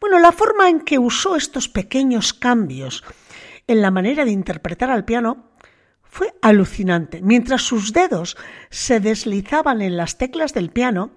Bueno, 0.00 0.18
la 0.18 0.32
forma 0.32 0.68
en 0.68 0.80
que 0.80 0.98
usó 0.98 1.36
estos 1.36 1.68
pequeños 1.68 2.32
cambios 2.32 3.04
en 3.66 3.80
la 3.80 3.90
manera 3.90 4.24
de 4.24 4.32
interpretar 4.32 4.90
al 4.90 5.04
piano 5.04 5.50
fue 6.02 6.34
alucinante. 6.42 7.22
Mientras 7.22 7.62
sus 7.62 7.92
dedos 7.92 8.36
se 8.70 9.00
deslizaban 9.00 9.82
en 9.82 9.96
las 9.96 10.18
teclas 10.18 10.54
del 10.54 10.70
piano, 10.70 11.10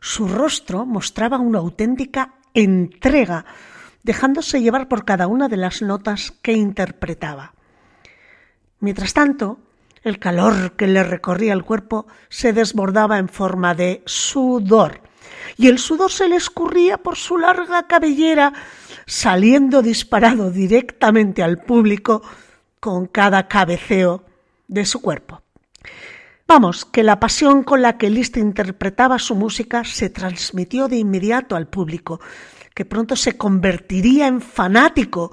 su 0.00 0.28
rostro 0.28 0.86
mostraba 0.86 1.38
una 1.38 1.58
auténtica 1.58 2.34
entrega, 2.54 3.44
dejándose 4.02 4.60
llevar 4.60 4.88
por 4.88 5.04
cada 5.04 5.26
una 5.26 5.48
de 5.48 5.56
las 5.56 5.82
notas 5.82 6.32
que 6.42 6.52
interpretaba. 6.52 7.52
Mientras 8.80 9.12
tanto, 9.12 9.58
el 10.02 10.18
calor 10.18 10.72
que 10.72 10.86
le 10.86 11.02
recorría 11.02 11.52
el 11.52 11.64
cuerpo 11.64 12.06
se 12.30 12.52
desbordaba 12.52 13.18
en 13.18 13.28
forma 13.28 13.74
de 13.74 14.02
sudor, 14.06 15.02
y 15.56 15.68
el 15.68 15.78
sudor 15.78 16.10
se 16.10 16.28
le 16.28 16.36
escurría 16.36 16.96
por 16.96 17.16
su 17.16 17.36
larga 17.36 17.86
cabellera, 17.86 18.52
saliendo 19.06 19.82
disparado 19.82 20.50
directamente 20.50 21.42
al 21.42 21.58
público 21.58 22.22
con 22.78 23.06
cada 23.06 23.46
cabeceo 23.48 24.24
de 24.68 24.86
su 24.86 25.02
cuerpo. 25.02 25.42
Vamos, 26.50 26.84
que 26.84 27.04
la 27.04 27.20
pasión 27.20 27.62
con 27.62 27.80
la 27.80 27.96
que 27.96 28.10
Liszt 28.10 28.36
interpretaba 28.36 29.20
su 29.20 29.36
música 29.36 29.84
se 29.84 30.10
transmitió 30.10 30.88
de 30.88 30.96
inmediato 30.96 31.54
al 31.54 31.68
público, 31.68 32.20
que 32.74 32.84
pronto 32.84 33.14
se 33.14 33.38
convertiría 33.38 34.26
en 34.26 34.40
fanático, 34.40 35.30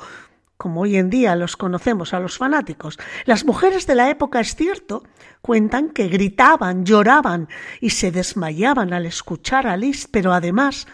como 0.57 0.81
hoy 0.81 0.95
en 0.95 1.09
día 1.09 1.35
los 1.35 1.57
conocemos 1.57 2.13
a 2.13 2.19
los 2.19 2.37
fanáticos. 2.37 2.99
Las 3.25 3.45
mujeres 3.45 3.87
de 3.87 3.95
la 3.95 4.11
época, 4.11 4.39
es 4.39 4.55
cierto, 4.55 5.05
cuentan 5.41 5.89
que 5.89 6.07
gritaban, 6.07 6.85
lloraban 6.85 7.49
y 7.81 7.89
se 7.89 8.11
desmayaban 8.11 8.93
al 8.93 9.07
escuchar 9.07 9.65
a 9.65 9.75
Liszt, 9.75 10.09
pero 10.11 10.33
además 10.33 10.85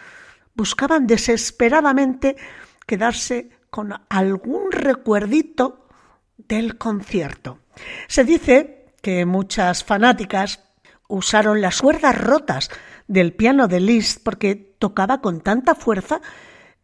buscaban 0.56 1.06
desesperadamente 1.06 2.38
quedarse 2.88 3.50
con 3.70 3.94
algún 4.08 4.72
recuerdito 4.72 5.86
del 6.38 6.78
concierto. 6.78 7.60
Se 8.08 8.24
dice 8.24 8.83
que 9.04 9.26
muchas 9.26 9.84
fanáticas 9.84 10.62
usaron 11.10 11.60
las 11.60 11.82
cuerdas 11.82 12.18
rotas 12.18 12.72
del 13.06 13.34
piano 13.34 13.68
de 13.68 13.82
Liszt 13.82 14.24
porque 14.24 14.56
tocaba 14.56 15.20
con 15.20 15.42
tanta 15.42 15.76
fuerza 15.76 16.22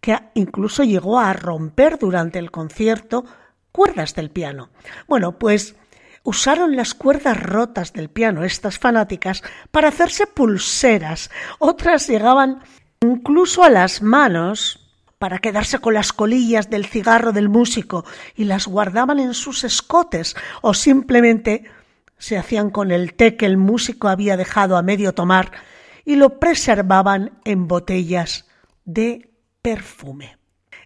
que 0.01 0.19
incluso 0.33 0.83
llegó 0.83 1.17
a 1.17 1.31
romper 1.31 1.97
durante 1.97 2.37
el 2.37 2.51
concierto 2.51 3.23
cuerdas 3.71 4.15
del 4.15 4.31
piano. 4.31 4.69
Bueno, 5.07 5.39
pues 5.39 5.75
usaron 6.23 6.75
las 6.75 6.93
cuerdas 6.93 7.41
rotas 7.41 7.93
del 7.93 8.09
piano 8.09 8.43
estas 8.43 8.79
fanáticas 8.79 9.41
para 9.71 9.87
hacerse 9.87 10.27
pulseras. 10.27 11.31
Otras 11.57 12.07
llegaban 12.09 12.61
incluso 12.99 13.63
a 13.63 13.69
las 13.69 14.01
manos 14.01 14.91
para 15.19 15.39
quedarse 15.39 15.79
con 15.79 15.93
las 15.93 16.11
colillas 16.11 16.69
del 16.69 16.85
cigarro 16.85 17.31
del 17.31 17.47
músico 17.47 18.03
y 18.35 18.43
las 18.43 18.67
guardaban 18.67 19.19
en 19.19 19.33
sus 19.33 19.63
escotes 19.63 20.35
o 20.61 20.73
simplemente 20.73 21.78
se 22.19 22.37
hacían 22.37 22.69
con 22.69 22.91
el 22.91 23.15
té 23.15 23.35
que 23.35 23.47
el 23.47 23.57
músico 23.57 24.07
había 24.07 24.37
dejado 24.37 24.77
a 24.77 24.83
medio 24.83 25.13
tomar 25.13 25.51
y 26.05 26.15
lo 26.15 26.39
preservaban 26.39 27.39
en 27.45 27.67
botellas 27.67 28.47
de 28.85 29.31
perfume. 29.61 30.37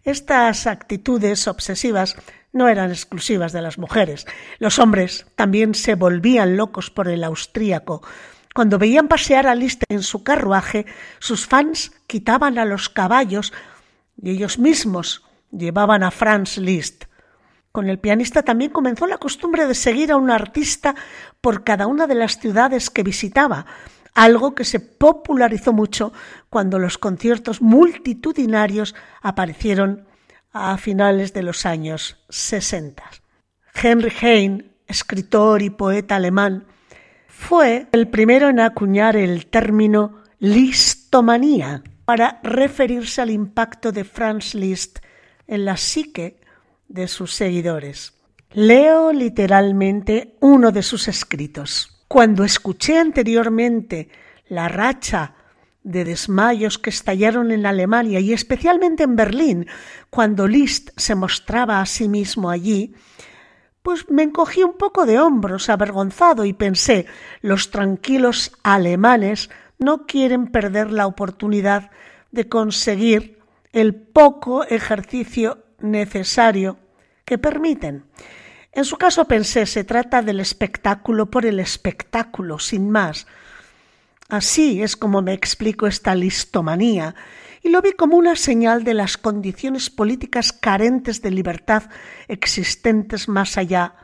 Estas 0.04 0.68
actitudes 0.68 1.48
obsesivas 1.48 2.16
no 2.52 2.68
eran 2.68 2.92
exclusivas 2.92 3.52
de 3.52 3.62
las 3.62 3.78
mujeres. 3.78 4.26
Los 4.60 4.80
hombres 4.80 5.26
también 5.36 5.74
se 5.74 5.96
volvían 5.96 6.56
locos 6.56 6.90
por 6.92 7.08
el 7.08 7.24
austríaco. 7.24 8.04
Cuando 8.54 8.78
veían 8.78 9.08
pasear 9.08 9.48
a 9.48 9.56
Liszt 9.56 9.84
en 9.90 10.04
su 10.04 10.24
carruaje, 10.24 10.86
sus 11.20 11.48
fans 11.48 11.92
quitaban 12.06 12.60
a 12.60 12.66
los 12.66 12.90
caballos 12.90 13.54
y 14.22 14.30
ellos 14.30 14.60
mismos 14.60 15.24
llevaban 15.52 16.04
a 16.04 16.12
Franz 16.12 16.58
Liszt. 16.58 17.06
Con 17.74 17.90
el 17.90 17.98
pianista 17.98 18.44
también 18.44 18.70
comenzó 18.70 19.08
la 19.08 19.18
costumbre 19.18 19.66
de 19.66 19.74
seguir 19.74 20.12
a 20.12 20.16
un 20.16 20.30
artista 20.30 20.94
por 21.42 21.64
cada 21.64 21.88
una 21.88 22.06
de 22.06 22.14
las 22.14 22.38
ciudades 22.38 22.92
que 22.92 23.02
visitaba, 23.02 23.66
algo 24.14 24.54
que 24.54 24.64
se 24.64 24.80
popularizó 24.80 25.74
mucho 25.74 26.14
cuando 26.52 26.78
los 26.78 27.00
conciertos 27.00 27.64
multitudinarios 27.64 28.94
aparecieron 29.24 30.06
a 30.52 30.78
finales 30.78 31.34
de 31.34 31.42
los 31.42 31.66
años 31.66 32.24
60. 32.30 33.04
Henry 33.74 34.14
Heine, 34.22 34.66
escritor 34.86 35.64
y 35.64 35.72
poeta 35.72 36.18
alemán, 36.18 36.68
fue 37.28 37.88
el 37.92 38.08
primero 38.08 38.50
en 38.50 38.60
acuñar 38.60 39.16
el 39.16 39.48
término 39.48 40.22
listomanía 40.38 41.82
para 42.06 42.40
referirse 42.44 43.20
al 43.20 43.32
impacto 43.32 43.92
de 43.92 44.04
Franz 44.04 44.54
Liszt 44.54 45.00
en 45.48 45.66
la 45.66 45.76
psique 45.76 46.43
de 46.94 47.08
sus 47.08 47.34
seguidores. 47.34 48.14
Leo 48.52 49.12
literalmente 49.12 50.36
uno 50.42 50.72
de 50.72 50.84
sus 50.84 51.08
escritos. 51.08 52.06
Cuando 52.08 52.44
escuché 52.44 53.00
anteriormente 53.00 54.10
la 54.48 54.68
racha 54.68 55.34
de 55.82 56.06
desmayos 56.06 56.78
que 56.78 56.92
estallaron 56.92 57.52
en 57.52 57.66
Alemania 57.66 58.20
y 58.20 58.32
especialmente 58.32 59.04
en 59.04 59.16
Berlín, 59.16 59.68
cuando 60.12 60.48
Liszt 60.48 60.92
se 60.96 61.16
mostraba 61.16 61.82
a 61.82 61.88
sí 61.88 62.08
mismo 62.08 62.52
allí, 62.52 62.94
pues 63.82 64.08
me 64.12 64.22
encogí 64.22 64.62
un 64.62 64.78
poco 64.78 65.08
de 65.08 65.20
hombros 65.20 65.70
avergonzado 65.70 66.46
y 66.46 66.54
pensé, 66.54 67.08
los 67.42 67.72
tranquilos 67.72 68.52
alemanes 68.62 69.50
no 69.80 70.06
quieren 70.06 70.46
perder 70.48 70.92
la 70.92 71.08
oportunidad 71.08 71.90
de 72.32 72.48
conseguir 72.48 73.40
el 73.72 73.96
poco 73.96 74.64
ejercicio 74.64 75.64
necesario 75.80 76.78
que 77.26 77.38
permiten. 77.38 78.06
En 78.72 78.86
su 78.86 78.98
caso 78.98 79.26
pensé, 79.26 79.68
se 79.68 79.84
trata 79.84 80.24
del 80.24 80.40
espectáculo 80.40 81.30
por 81.30 81.46
el 81.46 81.60
espectáculo, 81.60 82.58
sin 82.58 82.90
más. 82.90 83.28
Así 84.30 84.82
es 84.82 84.98
como 84.98 85.22
me 85.22 85.34
explico 85.34 85.86
esta 85.86 86.16
listomanía, 86.16 87.14
y 87.62 87.70
lo 87.70 87.82
vi 87.82 87.94
como 87.94 88.18
una 88.18 88.36
señal 88.36 88.84
de 88.84 88.96
las 88.96 89.18
condiciones 89.18 89.92
políticas 89.92 90.52
carentes 90.52 91.22
de 91.22 91.32
libertad 91.32 91.84
existentes 92.28 93.30
más 93.30 93.58
allá 93.58 93.96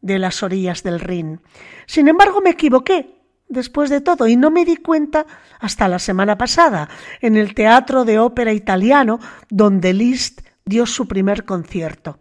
de 0.00 0.18
las 0.18 0.42
orillas 0.42 0.82
del 0.82 0.98
Rin. 0.98 1.42
Sin 1.86 2.08
embargo, 2.08 2.40
me 2.40 2.50
equivoqué, 2.50 3.16
después 3.48 3.90
de 3.90 4.00
todo, 4.00 4.26
y 4.26 4.34
no 4.34 4.50
me 4.50 4.64
di 4.64 4.76
cuenta 4.76 5.26
hasta 5.60 5.88
la 5.88 5.98
semana 5.98 6.38
pasada, 6.38 6.88
en 7.20 7.36
el 7.36 7.52
Teatro 7.54 8.06
de 8.06 8.18
Ópera 8.18 8.54
Italiano, 8.54 9.20
donde 9.50 9.92
Liszt 9.92 10.40
dio 10.64 10.86
su 10.86 11.06
primer 11.06 11.44
concierto 11.44 12.18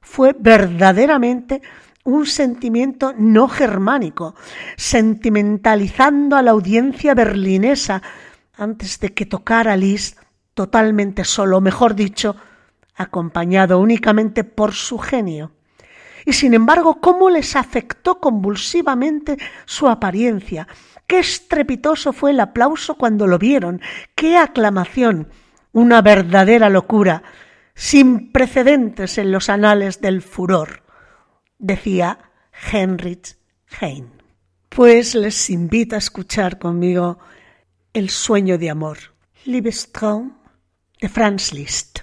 fue 0.00 0.34
verdaderamente 0.38 1.62
un 2.04 2.26
sentimiento 2.26 3.14
no 3.16 3.48
germánico, 3.48 4.34
sentimentalizando 4.76 6.36
a 6.36 6.42
la 6.42 6.52
audiencia 6.52 7.14
berlinesa 7.14 8.02
antes 8.56 9.00
de 9.00 9.12
que 9.14 9.26
tocara 9.26 9.76
Liszt 9.76 10.18
totalmente 10.54 11.24
solo, 11.24 11.60
mejor 11.60 11.94
dicho, 11.94 12.36
acompañado 12.94 13.78
únicamente 13.78 14.44
por 14.44 14.72
su 14.72 14.98
genio. 14.98 15.52
Y 16.26 16.32
sin 16.34 16.54
embargo, 16.54 17.00
cómo 17.00 17.30
les 17.30 17.56
afectó 17.56 18.20
convulsivamente 18.20 19.38
su 19.64 19.88
apariencia, 19.88 20.68
qué 21.06 21.18
estrepitoso 21.18 22.12
fue 22.12 22.32
el 22.32 22.40
aplauso 22.40 22.96
cuando 22.96 23.26
lo 23.26 23.38
vieron, 23.38 23.80
qué 24.14 24.36
aclamación, 24.36 25.28
una 25.72 26.02
verdadera 26.02 26.68
locura, 26.68 27.22
sin 27.80 28.30
precedentes 28.30 29.16
en 29.16 29.32
los 29.32 29.48
anales 29.48 30.02
del 30.02 30.20
furor, 30.20 30.82
decía 31.58 32.30
Heinrich 32.70 33.38
Heine. 33.80 34.10
Pues 34.68 35.14
les 35.14 35.48
invito 35.48 35.94
a 35.94 35.98
escuchar 35.98 36.58
conmigo 36.58 37.18
El 37.94 38.10
sueño 38.10 38.58
de 38.58 38.68
amor, 38.68 38.98
Liebestraum 39.46 40.36
de 41.00 41.08
Franz 41.08 41.54
Liszt. 41.54 42.00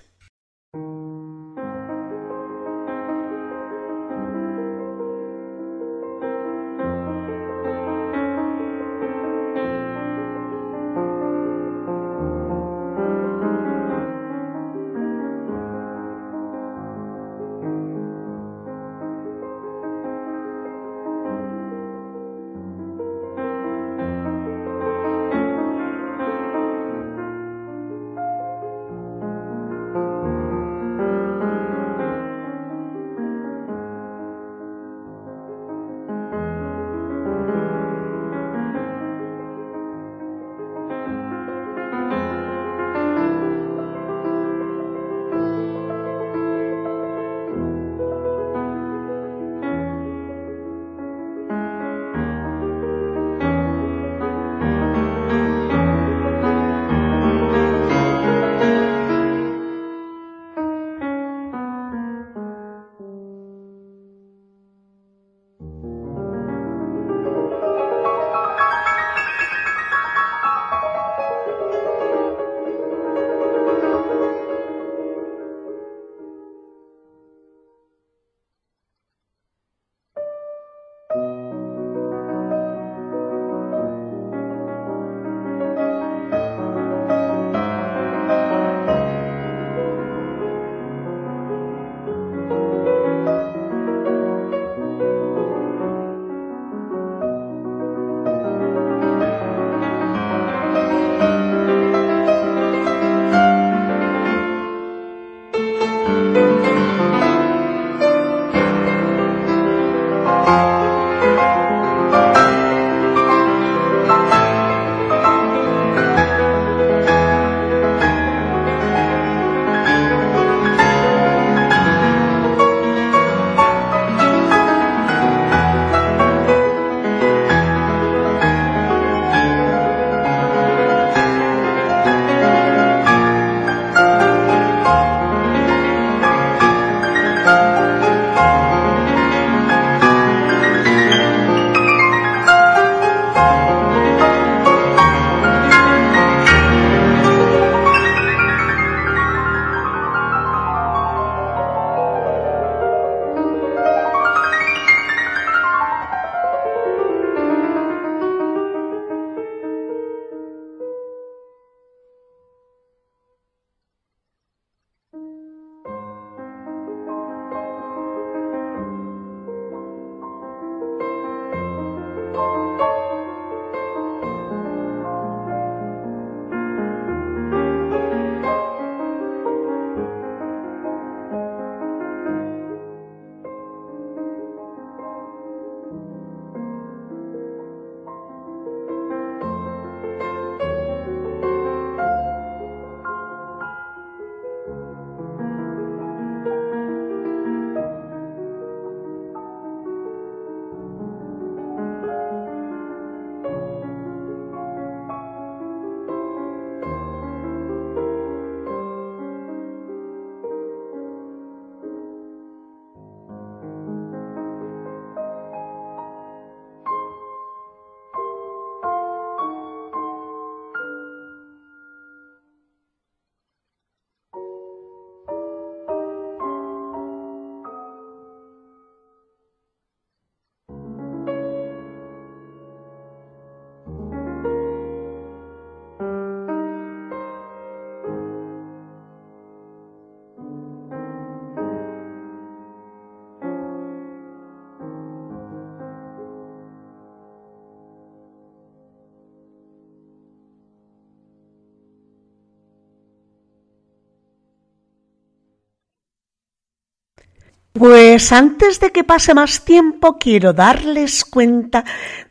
Pues 257.78 258.32
antes 258.32 258.80
de 258.80 258.91
que 258.91 259.03
pase 259.03 259.36
más 259.36 259.63
tiempo, 259.63 260.17
quiero 260.17 260.51
darles 260.51 261.23
cuenta 261.23 261.84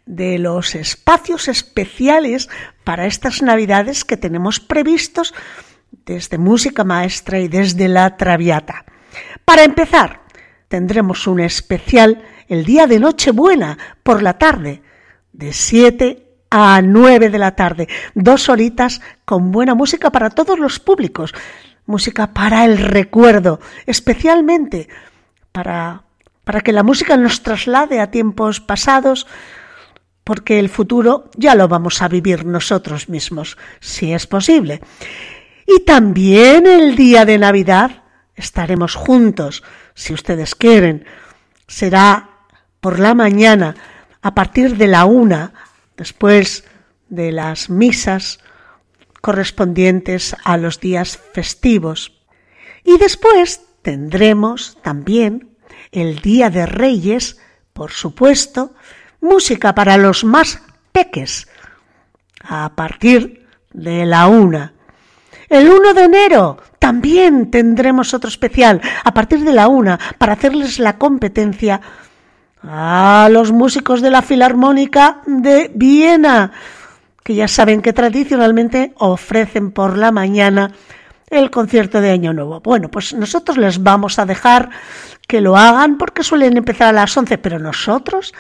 de 0.05 0.41
los 0.41 0.75
espacios 0.75 1.47
especiales 1.47 2.49
para 2.83 3.07
estas 3.07 3.43
Navidades 3.43 4.05
que 4.05 4.17
tenemos 4.17 4.59
previstos 4.59 5.35
desde 6.05 6.39
Música 6.39 6.83
Maestra 6.83 7.39
y 7.39 7.47
desde 7.47 7.87
la 7.87 8.17
Traviata. 8.17 8.87
Para 9.45 9.63
empezar, 9.63 10.23
tendremos 10.67 11.29
un 11.29 11.39
especial 11.39 12.25
el 12.49 12.65
día 12.65 12.89
de 12.89 12.99
Nochebuena 12.99 13.79
por 14.03 14.25
la 14.25 14.39
tarde, 14.39 14.83
de 15.33 15.53
7 15.53 16.27
a 16.51 16.83
9 16.83 17.31
de 17.31 17.39
la 17.39 17.55
tarde, 17.55 17.89
dos 18.17 18.49
horitas 18.49 19.01
con 19.25 19.53
buena 19.53 19.77
música 19.77 20.11
para 20.11 20.31
todos 20.31 20.59
los 20.59 20.81
públicos, 20.81 21.33
música 21.85 22.33
para 22.33 22.65
el 22.65 22.79
recuerdo, 22.79 23.61
especialmente 23.87 24.89
para, 25.57 26.03
para 26.45 26.61
que 26.61 26.71
la 26.71 26.83
música 26.83 27.17
nos 27.17 27.43
traslade 27.43 27.99
a 27.99 28.11
tiempos 28.11 28.61
pasados, 28.61 29.27
porque 30.23 30.59
el 30.59 30.69
futuro 30.69 31.31
ya 31.35 31.55
lo 31.55 31.67
vamos 31.67 32.03
a 32.03 32.09
vivir 32.09 32.45
nosotros 32.45 33.09
mismos, 33.09 33.57
si 33.81 34.13
es 34.13 34.27
posible. 34.27 34.83
Y 35.67 35.81
también 35.81 36.67
el 36.67 36.95
día 36.95 37.25
de 37.25 37.39
Navidad 37.39 38.03
estaremos 38.35 38.97
juntos, 38.97 39.63
si 39.95 40.13
ustedes 40.13 40.55
quieren. 40.55 41.07
Será 41.67 42.29
por 42.81 42.99
la 42.99 43.15
mañana, 43.15 43.77
a 44.21 44.35
partir 44.35 44.77
de 44.77 44.89
la 44.89 45.07
una, 45.07 45.55
después 45.97 46.65
de 47.09 47.33
las 47.33 47.71
misas 47.71 48.41
correspondientes 49.23 50.37
a 50.45 50.59
los 50.59 50.81
días 50.81 51.19
festivos. 51.33 52.13
Y 52.85 52.99
después 52.99 53.66
tendremos 53.87 54.79
también 54.83 55.51
el 55.93 56.19
Día 56.19 56.51
de 56.51 56.67
Reyes, 56.67 57.39
por 57.73 57.93
supuesto, 57.93 58.75
música 59.21 59.77
para 59.77 59.97
los 59.97 60.25
más 60.25 60.61
peques, 60.91 61.47
a 62.43 62.73
partir 62.75 63.47
de 63.73 64.05
la 64.05 64.27
una. 64.27 64.73
El 65.49 65.71
1 65.71 65.95
de 65.95 66.03
enero 66.03 66.59
también 66.81 67.53
tendremos 67.53 68.13
otro 68.13 68.29
especial 68.29 68.81
a 69.05 69.15
partir 69.15 69.45
de 69.45 69.53
la 69.53 69.69
una 69.69 70.01
para 70.19 70.33
hacerles 70.33 70.81
la 70.81 70.99
competencia 70.99 71.81
a 72.65 73.29
los 73.31 73.53
músicos 73.53 74.03
de 74.03 74.11
la 74.11 74.23
Filarmónica 74.23 75.23
de 75.29 75.71
Viena, 75.73 76.51
que 77.23 77.37
ya 77.37 77.47
saben 77.47 77.83
que 77.83 77.93
tradicionalmente 77.93 78.95
ofrecen 78.97 79.71
por 79.71 79.97
la 79.97 80.11
mañana 80.11 80.73
el 81.31 81.51
concierto 81.51 82.01
de 82.01 82.11
Año 82.11 82.33
Nuevo. 82.33 82.61
Bueno, 82.61 82.91
pues 82.91 83.15
nosotros 83.15 83.57
les 83.57 83.83
vamos 83.83 84.19
a 84.19 84.27
dejar 84.27 84.71
que 85.27 85.41
lo 85.41 85.57
hagan 85.57 85.99
porque 85.99 86.23
suelen 86.23 86.57
empezar 86.57 86.89
a 86.89 86.93
las 86.93 87.17
11, 87.17 87.39
pero 87.39 87.59
nosotros 87.59 88.33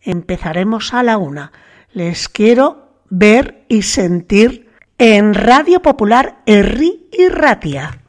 empezaremos 0.00 0.92
a 0.94 1.02
la 1.02 1.18
una. 1.18 1.52
Les 1.92 2.28
quiero 2.28 3.00
ver 3.08 3.64
y 3.68 3.82
sentir 3.82 4.70
en 4.98 5.34
Radio 5.34 5.80
Popular 5.80 6.42
Erri 6.46 7.08
y 7.12 7.28
Ratia. 7.28 8.00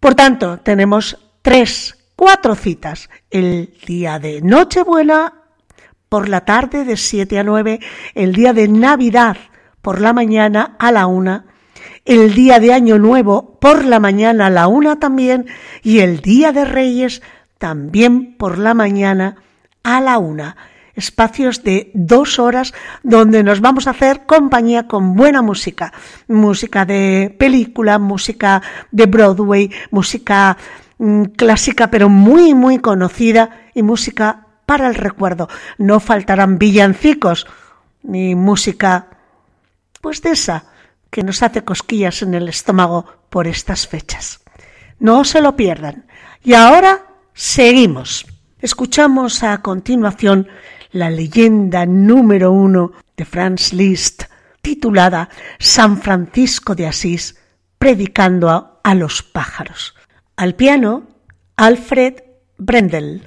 Por 0.00 0.14
tanto, 0.14 0.58
tenemos 0.58 1.18
tres 1.42 1.96
cuatro 2.16 2.54
citas. 2.54 3.10
El 3.30 3.74
día 3.86 4.18
de 4.18 4.40
Nochebuena 4.42 5.34
por 6.08 6.28
la 6.28 6.44
tarde 6.44 6.84
de 6.84 6.96
7 6.96 7.38
a 7.38 7.42
9, 7.42 7.80
el 8.14 8.34
día 8.34 8.52
de 8.52 8.68
Navidad 8.68 9.36
por 9.80 10.00
la 10.00 10.12
mañana 10.12 10.76
a 10.78 10.92
la 10.92 11.06
una, 11.06 11.46
el 12.04 12.34
día 12.34 12.60
de 12.60 12.72
Año 12.72 12.98
Nuevo 12.98 13.58
por 13.60 13.84
la 13.84 14.00
mañana 14.00 14.46
a 14.46 14.50
la 14.50 14.66
una 14.66 14.98
también 14.98 15.46
y 15.82 16.00
el 16.00 16.20
día 16.20 16.52
de 16.52 16.64
Reyes 16.64 17.22
también 17.58 18.36
por 18.36 18.58
la 18.58 18.74
mañana 18.74 19.36
a 19.82 20.00
la 20.00 20.18
una. 20.18 20.56
Espacios 20.94 21.64
de 21.64 21.90
dos 21.94 22.38
horas 22.38 22.74
donde 23.02 23.42
nos 23.42 23.60
vamos 23.60 23.86
a 23.86 23.90
hacer 23.90 24.26
compañía 24.26 24.86
con 24.86 25.14
buena 25.14 25.40
música. 25.40 25.92
Música 26.28 26.84
de 26.84 27.34
película, 27.38 27.98
música 27.98 28.60
de 28.90 29.06
Broadway, 29.06 29.70
música 29.90 30.58
Mm, 31.02 31.24
clásica 31.34 31.90
pero 31.90 32.08
muy 32.08 32.54
muy 32.54 32.78
conocida 32.78 33.50
y 33.74 33.82
música 33.82 34.46
para 34.66 34.86
el 34.86 34.94
recuerdo. 34.94 35.48
No 35.76 35.98
faltarán 35.98 36.58
villancicos 36.58 37.48
ni 38.04 38.36
música 38.36 39.08
pues 40.00 40.22
de 40.22 40.30
esa 40.30 40.64
que 41.12 41.22
nos 41.22 41.42
hace 41.42 41.62
cosquillas 41.62 42.22
en 42.22 42.32
el 42.32 42.48
estómago 42.48 43.04
por 43.28 43.46
estas 43.46 43.86
fechas. 43.86 44.40
No 44.98 45.24
se 45.24 45.42
lo 45.42 45.54
pierdan. 45.56 46.06
Y 46.42 46.54
ahora 46.54 47.04
seguimos. 47.34 48.26
Escuchamos 48.60 49.42
a 49.42 49.60
continuación 49.60 50.48
la 50.90 51.10
leyenda 51.10 51.84
número 51.84 52.50
uno 52.50 52.92
de 53.14 53.26
Franz 53.26 53.74
Liszt, 53.74 54.22
titulada 54.62 55.28
San 55.58 56.00
Francisco 56.00 56.74
de 56.74 56.86
Asís, 56.86 57.36
predicando 57.78 58.80
a, 58.82 58.94
los 58.94 59.22
pájaros. 59.22 59.94
Al 60.36 60.54
piano, 60.54 61.08
Alfred 61.56 62.22
Brendel. 62.56 63.22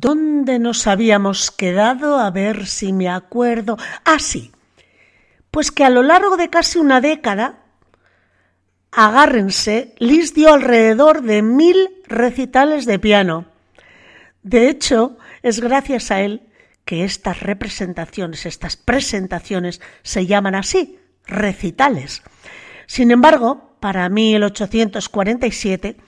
¿Dónde 0.00 0.58
nos 0.58 0.86
habíamos 0.86 1.50
quedado? 1.50 2.18
A 2.18 2.30
ver 2.30 2.66
si 2.66 2.90
me 2.94 3.10
acuerdo. 3.10 3.76
Ah, 4.06 4.18
sí. 4.18 4.50
Pues 5.50 5.70
que 5.70 5.84
a 5.84 5.90
lo 5.90 6.02
largo 6.02 6.38
de 6.38 6.48
casi 6.48 6.78
una 6.78 7.02
década, 7.02 7.58
agárrense, 8.92 9.94
Lis 9.98 10.32
dio 10.32 10.54
alrededor 10.54 11.20
de 11.20 11.42
mil 11.42 11.90
recitales 12.06 12.86
de 12.86 12.98
piano. 12.98 13.44
De 14.42 14.70
hecho, 14.70 15.18
es 15.42 15.60
gracias 15.60 16.10
a 16.10 16.22
él 16.22 16.48
que 16.86 17.04
estas 17.04 17.40
representaciones, 17.40 18.46
estas 18.46 18.76
presentaciones 18.76 19.82
se 20.02 20.24
llaman 20.24 20.54
así, 20.54 20.98
recitales. 21.26 22.22
Sin 22.86 23.10
embargo, 23.10 23.76
para 23.80 24.08
1847, 24.08 25.98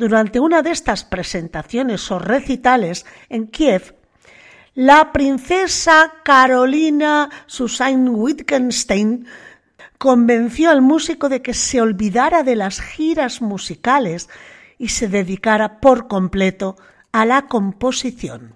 durante 0.00 0.40
una 0.40 0.62
de 0.62 0.70
estas 0.70 1.04
presentaciones 1.04 2.10
o 2.10 2.18
recitales 2.18 3.04
en 3.28 3.48
Kiev, 3.48 3.94
la 4.74 5.12
princesa 5.12 6.14
Carolina 6.24 7.28
Susanne 7.44 8.08
Wittgenstein 8.08 9.26
convenció 9.98 10.70
al 10.70 10.80
músico 10.80 11.28
de 11.28 11.42
que 11.42 11.52
se 11.52 11.82
olvidara 11.82 12.42
de 12.42 12.56
las 12.56 12.80
giras 12.80 13.42
musicales 13.42 14.30
y 14.78 14.88
se 14.88 15.06
dedicara 15.06 15.80
por 15.80 16.08
completo 16.08 16.76
a 17.12 17.26
la 17.26 17.46
composición. 17.46 18.54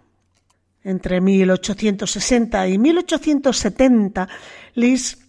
Entre 0.83 1.21
1860 1.21 2.69
y 2.69 2.79
1870, 2.79 4.29
Liszt 4.73 5.21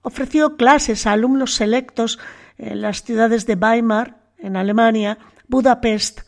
ofreció 0.00 0.56
clases 0.56 1.06
a 1.06 1.12
alumnos 1.12 1.52
selectos 1.52 2.18
en 2.56 2.80
las 2.80 3.02
ciudades 3.02 3.44
de 3.44 3.56
Weimar, 3.56 4.16
en 4.38 4.56
Alemania, 4.56 5.18
Budapest 5.50 6.20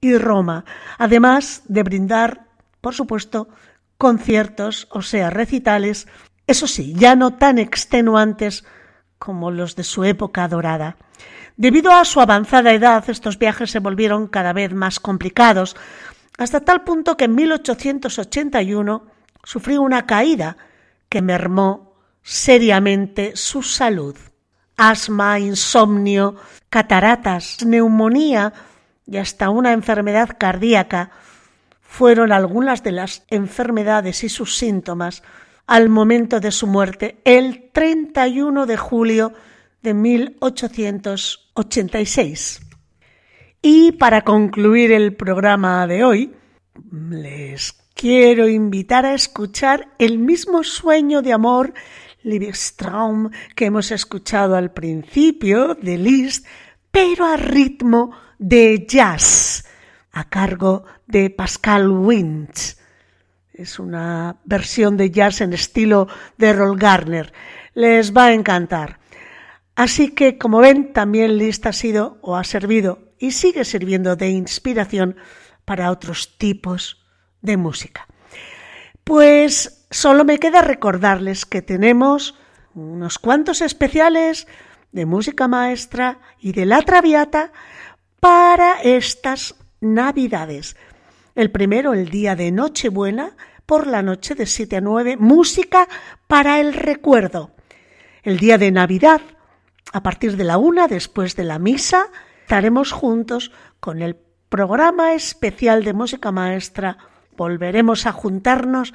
y 0.00 0.16
Roma, 0.16 0.64
además 0.96 1.62
de 1.66 1.82
brindar, 1.82 2.46
por 2.80 2.94
supuesto, 2.94 3.48
conciertos, 3.98 4.86
o 4.90 5.02
sea, 5.02 5.30
recitales, 5.30 6.06
eso 6.46 6.68
sí, 6.68 6.94
ya 6.96 7.16
no 7.16 7.34
tan 7.34 7.58
extenuantes 7.58 8.64
como 9.18 9.50
los 9.50 9.74
de 9.74 9.82
su 9.82 10.04
época 10.04 10.46
dorada. 10.46 10.96
Debido 11.56 11.90
a 11.92 12.04
su 12.04 12.20
avanzada 12.20 12.72
edad, 12.72 13.04
estos 13.10 13.36
viajes 13.38 13.72
se 13.72 13.80
volvieron 13.80 14.28
cada 14.28 14.52
vez 14.52 14.72
más 14.72 15.00
complicados, 15.00 15.76
hasta 16.38 16.60
tal 16.60 16.84
punto 16.84 17.16
que 17.16 17.24
en 17.24 17.34
1881 17.34 19.06
sufrió 19.42 19.82
una 19.82 20.06
caída 20.06 20.56
que 21.08 21.20
mermó 21.20 21.96
seriamente 22.22 23.34
su 23.34 23.64
salud. 23.64 24.16
Asma, 24.78 25.38
insomnio, 25.40 26.36
cataratas, 26.70 27.66
neumonía 27.66 28.54
y 29.06 29.18
hasta 29.18 29.50
una 29.50 29.72
enfermedad 29.72 30.36
cardíaca 30.38 31.10
fueron 31.82 32.32
algunas 32.32 32.84
de 32.84 32.92
las 32.92 33.24
enfermedades 33.28 34.22
y 34.22 34.28
sus 34.28 34.56
síntomas 34.56 35.24
al 35.66 35.88
momento 35.88 36.38
de 36.40 36.52
su 36.52 36.66
muerte 36.66 37.18
el 37.24 37.70
31 37.72 38.66
de 38.66 38.76
julio 38.76 39.32
de 39.82 39.94
1886. 39.94 42.60
Y 43.60 43.90
para 43.92 44.22
concluir 44.22 44.92
el 44.92 45.16
programa 45.16 45.86
de 45.88 46.04
hoy, 46.04 46.32
les 47.10 47.72
quiero 47.94 48.48
invitar 48.48 49.04
a 49.04 49.14
escuchar 49.14 49.88
el 49.98 50.18
mismo 50.18 50.62
sueño 50.62 51.20
de 51.20 51.32
amor 51.32 51.74
Liebstraum 52.28 53.30
que 53.54 53.66
hemos 53.66 53.90
escuchado 53.90 54.56
al 54.56 54.72
principio 54.72 55.74
de 55.74 55.98
Liszt, 55.98 56.46
pero 56.90 57.26
a 57.26 57.36
ritmo 57.36 58.12
de 58.38 58.86
jazz 58.86 59.64
a 60.12 60.28
cargo 60.28 60.84
de 61.06 61.30
Pascal 61.30 61.88
Winch. 61.88 62.76
Es 63.52 63.78
una 63.78 64.36
versión 64.44 64.96
de 64.96 65.10
jazz 65.10 65.40
en 65.40 65.52
estilo 65.52 66.08
de 66.36 66.52
Roll 66.52 66.78
Garner. 66.78 67.32
Les 67.74 68.16
va 68.16 68.26
a 68.26 68.32
encantar. 68.32 68.98
Así 69.74 70.10
que, 70.10 70.38
como 70.38 70.58
ven, 70.58 70.92
también 70.92 71.38
Liszt 71.38 71.66
ha 71.66 71.72
sido 71.72 72.18
o 72.20 72.36
ha 72.36 72.44
servido 72.44 73.12
y 73.18 73.30
sigue 73.30 73.64
sirviendo 73.64 74.16
de 74.16 74.30
inspiración 74.30 75.16
para 75.64 75.90
otros 75.90 76.36
tipos 76.36 77.04
de 77.42 77.56
música. 77.56 78.08
Pues 79.04 79.77
solo 79.90 80.24
me 80.24 80.38
queda 80.38 80.62
recordarles 80.62 81.46
que 81.46 81.62
tenemos 81.62 82.34
unos 82.74 83.18
cuantos 83.18 83.60
especiales 83.60 84.46
de 84.92 85.06
música 85.06 85.48
maestra 85.48 86.18
y 86.38 86.52
de 86.52 86.66
la 86.66 86.82
traviata 86.82 87.52
para 88.20 88.80
estas 88.82 89.54
navidades. 89.80 90.76
El 91.34 91.50
primero, 91.50 91.94
el 91.94 92.08
día 92.08 92.34
de 92.34 92.50
Nochebuena, 92.50 93.36
por 93.66 93.86
la 93.86 94.02
noche 94.02 94.34
de 94.34 94.46
7 94.46 94.76
a 94.76 94.80
9, 94.80 95.16
música 95.18 95.88
para 96.26 96.58
el 96.60 96.72
recuerdo. 96.72 97.50
El 98.22 98.38
día 98.38 98.58
de 98.58 98.70
Navidad, 98.70 99.20
a 99.92 100.02
partir 100.02 100.36
de 100.36 100.44
la 100.44 100.58
una, 100.58 100.88
después 100.88 101.36
de 101.36 101.44
la 101.44 101.58
misa, 101.58 102.06
estaremos 102.42 102.92
juntos 102.92 103.52
con 103.78 104.02
el 104.02 104.16
programa 104.48 105.14
especial 105.14 105.84
de 105.84 105.92
música 105.92 106.32
maestra. 106.32 106.98
Volveremos 107.36 108.06
a 108.06 108.12
juntarnos 108.12 108.94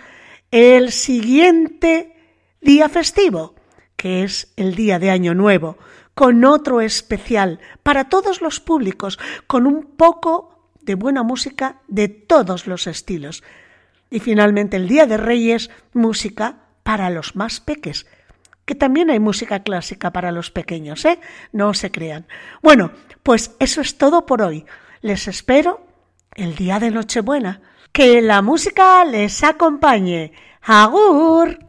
el 0.54 0.92
siguiente 0.92 2.16
día 2.62 2.88
festivo, 2.88 3.56
que 3.96 4.22
es 4.24 4.54
el 4.56 4.76
día 4.76 5.00
de 5.00 5.10
Año 5.10 5.34
Nuevo, 5.34 5.80
con 6.14 6.46
otro 6.46 6.80
especial 6.80 7.60
para 7.82 8.08
todos 8.08 8.40
los 8.40 8.60
públicos, 8.60 9.18
con 9.48 9.66
un 9.66 9.84
poco 9.84 10.70
de 10.80 10.94
buena 10.94 11.24
música 11.24 11.82
de 11.88 12.08
todos 12.08 12.68
los 12.68 12.86
estilos. 12.86 13.44
Y 14.12 14.20
finalmente 14.20 14.78
el 14.78 14.88
Día 14.88 15.08
de 15.08 15.18
Reyes, 15.18 15.72
música 15.92 16.60
para 16.84 17.10
los 17.10 17.36
más 17.36 17.60
peques. 17.60 18.06
Que 18.66 18.76
también 18.76 19.10
hay 19.10 19.20
música 19.20 19.64
clásica 19.64 20.14
para 20.14 20.32
los 20.32 20.52
pequeños, 20.52 21.04
¿eh? 21.06 21.20
No 21.52 21.74
se 21.74 21.90
crean. 21.90 22.28
Bueno, 22.62 22.92
pues 23.24 23.56
eso 23.58 23.82
es 23.82 23.98
todo 23.98 24.28
por 24.28 24.44
hoy. 24.44 24.68
Les 25.02 25.28
espero 25.28 25.84
el 26.36 26.54
día 26.54 26.80
de 26.80 26.92
Nochebuena. 26.92 27.73
Que 27.94 28.24
la 28.24 28.42
música 28.42 29.06
les 29.06 29.44
acompañe. 29.44 30.32
¡Agur! 30.64 31.60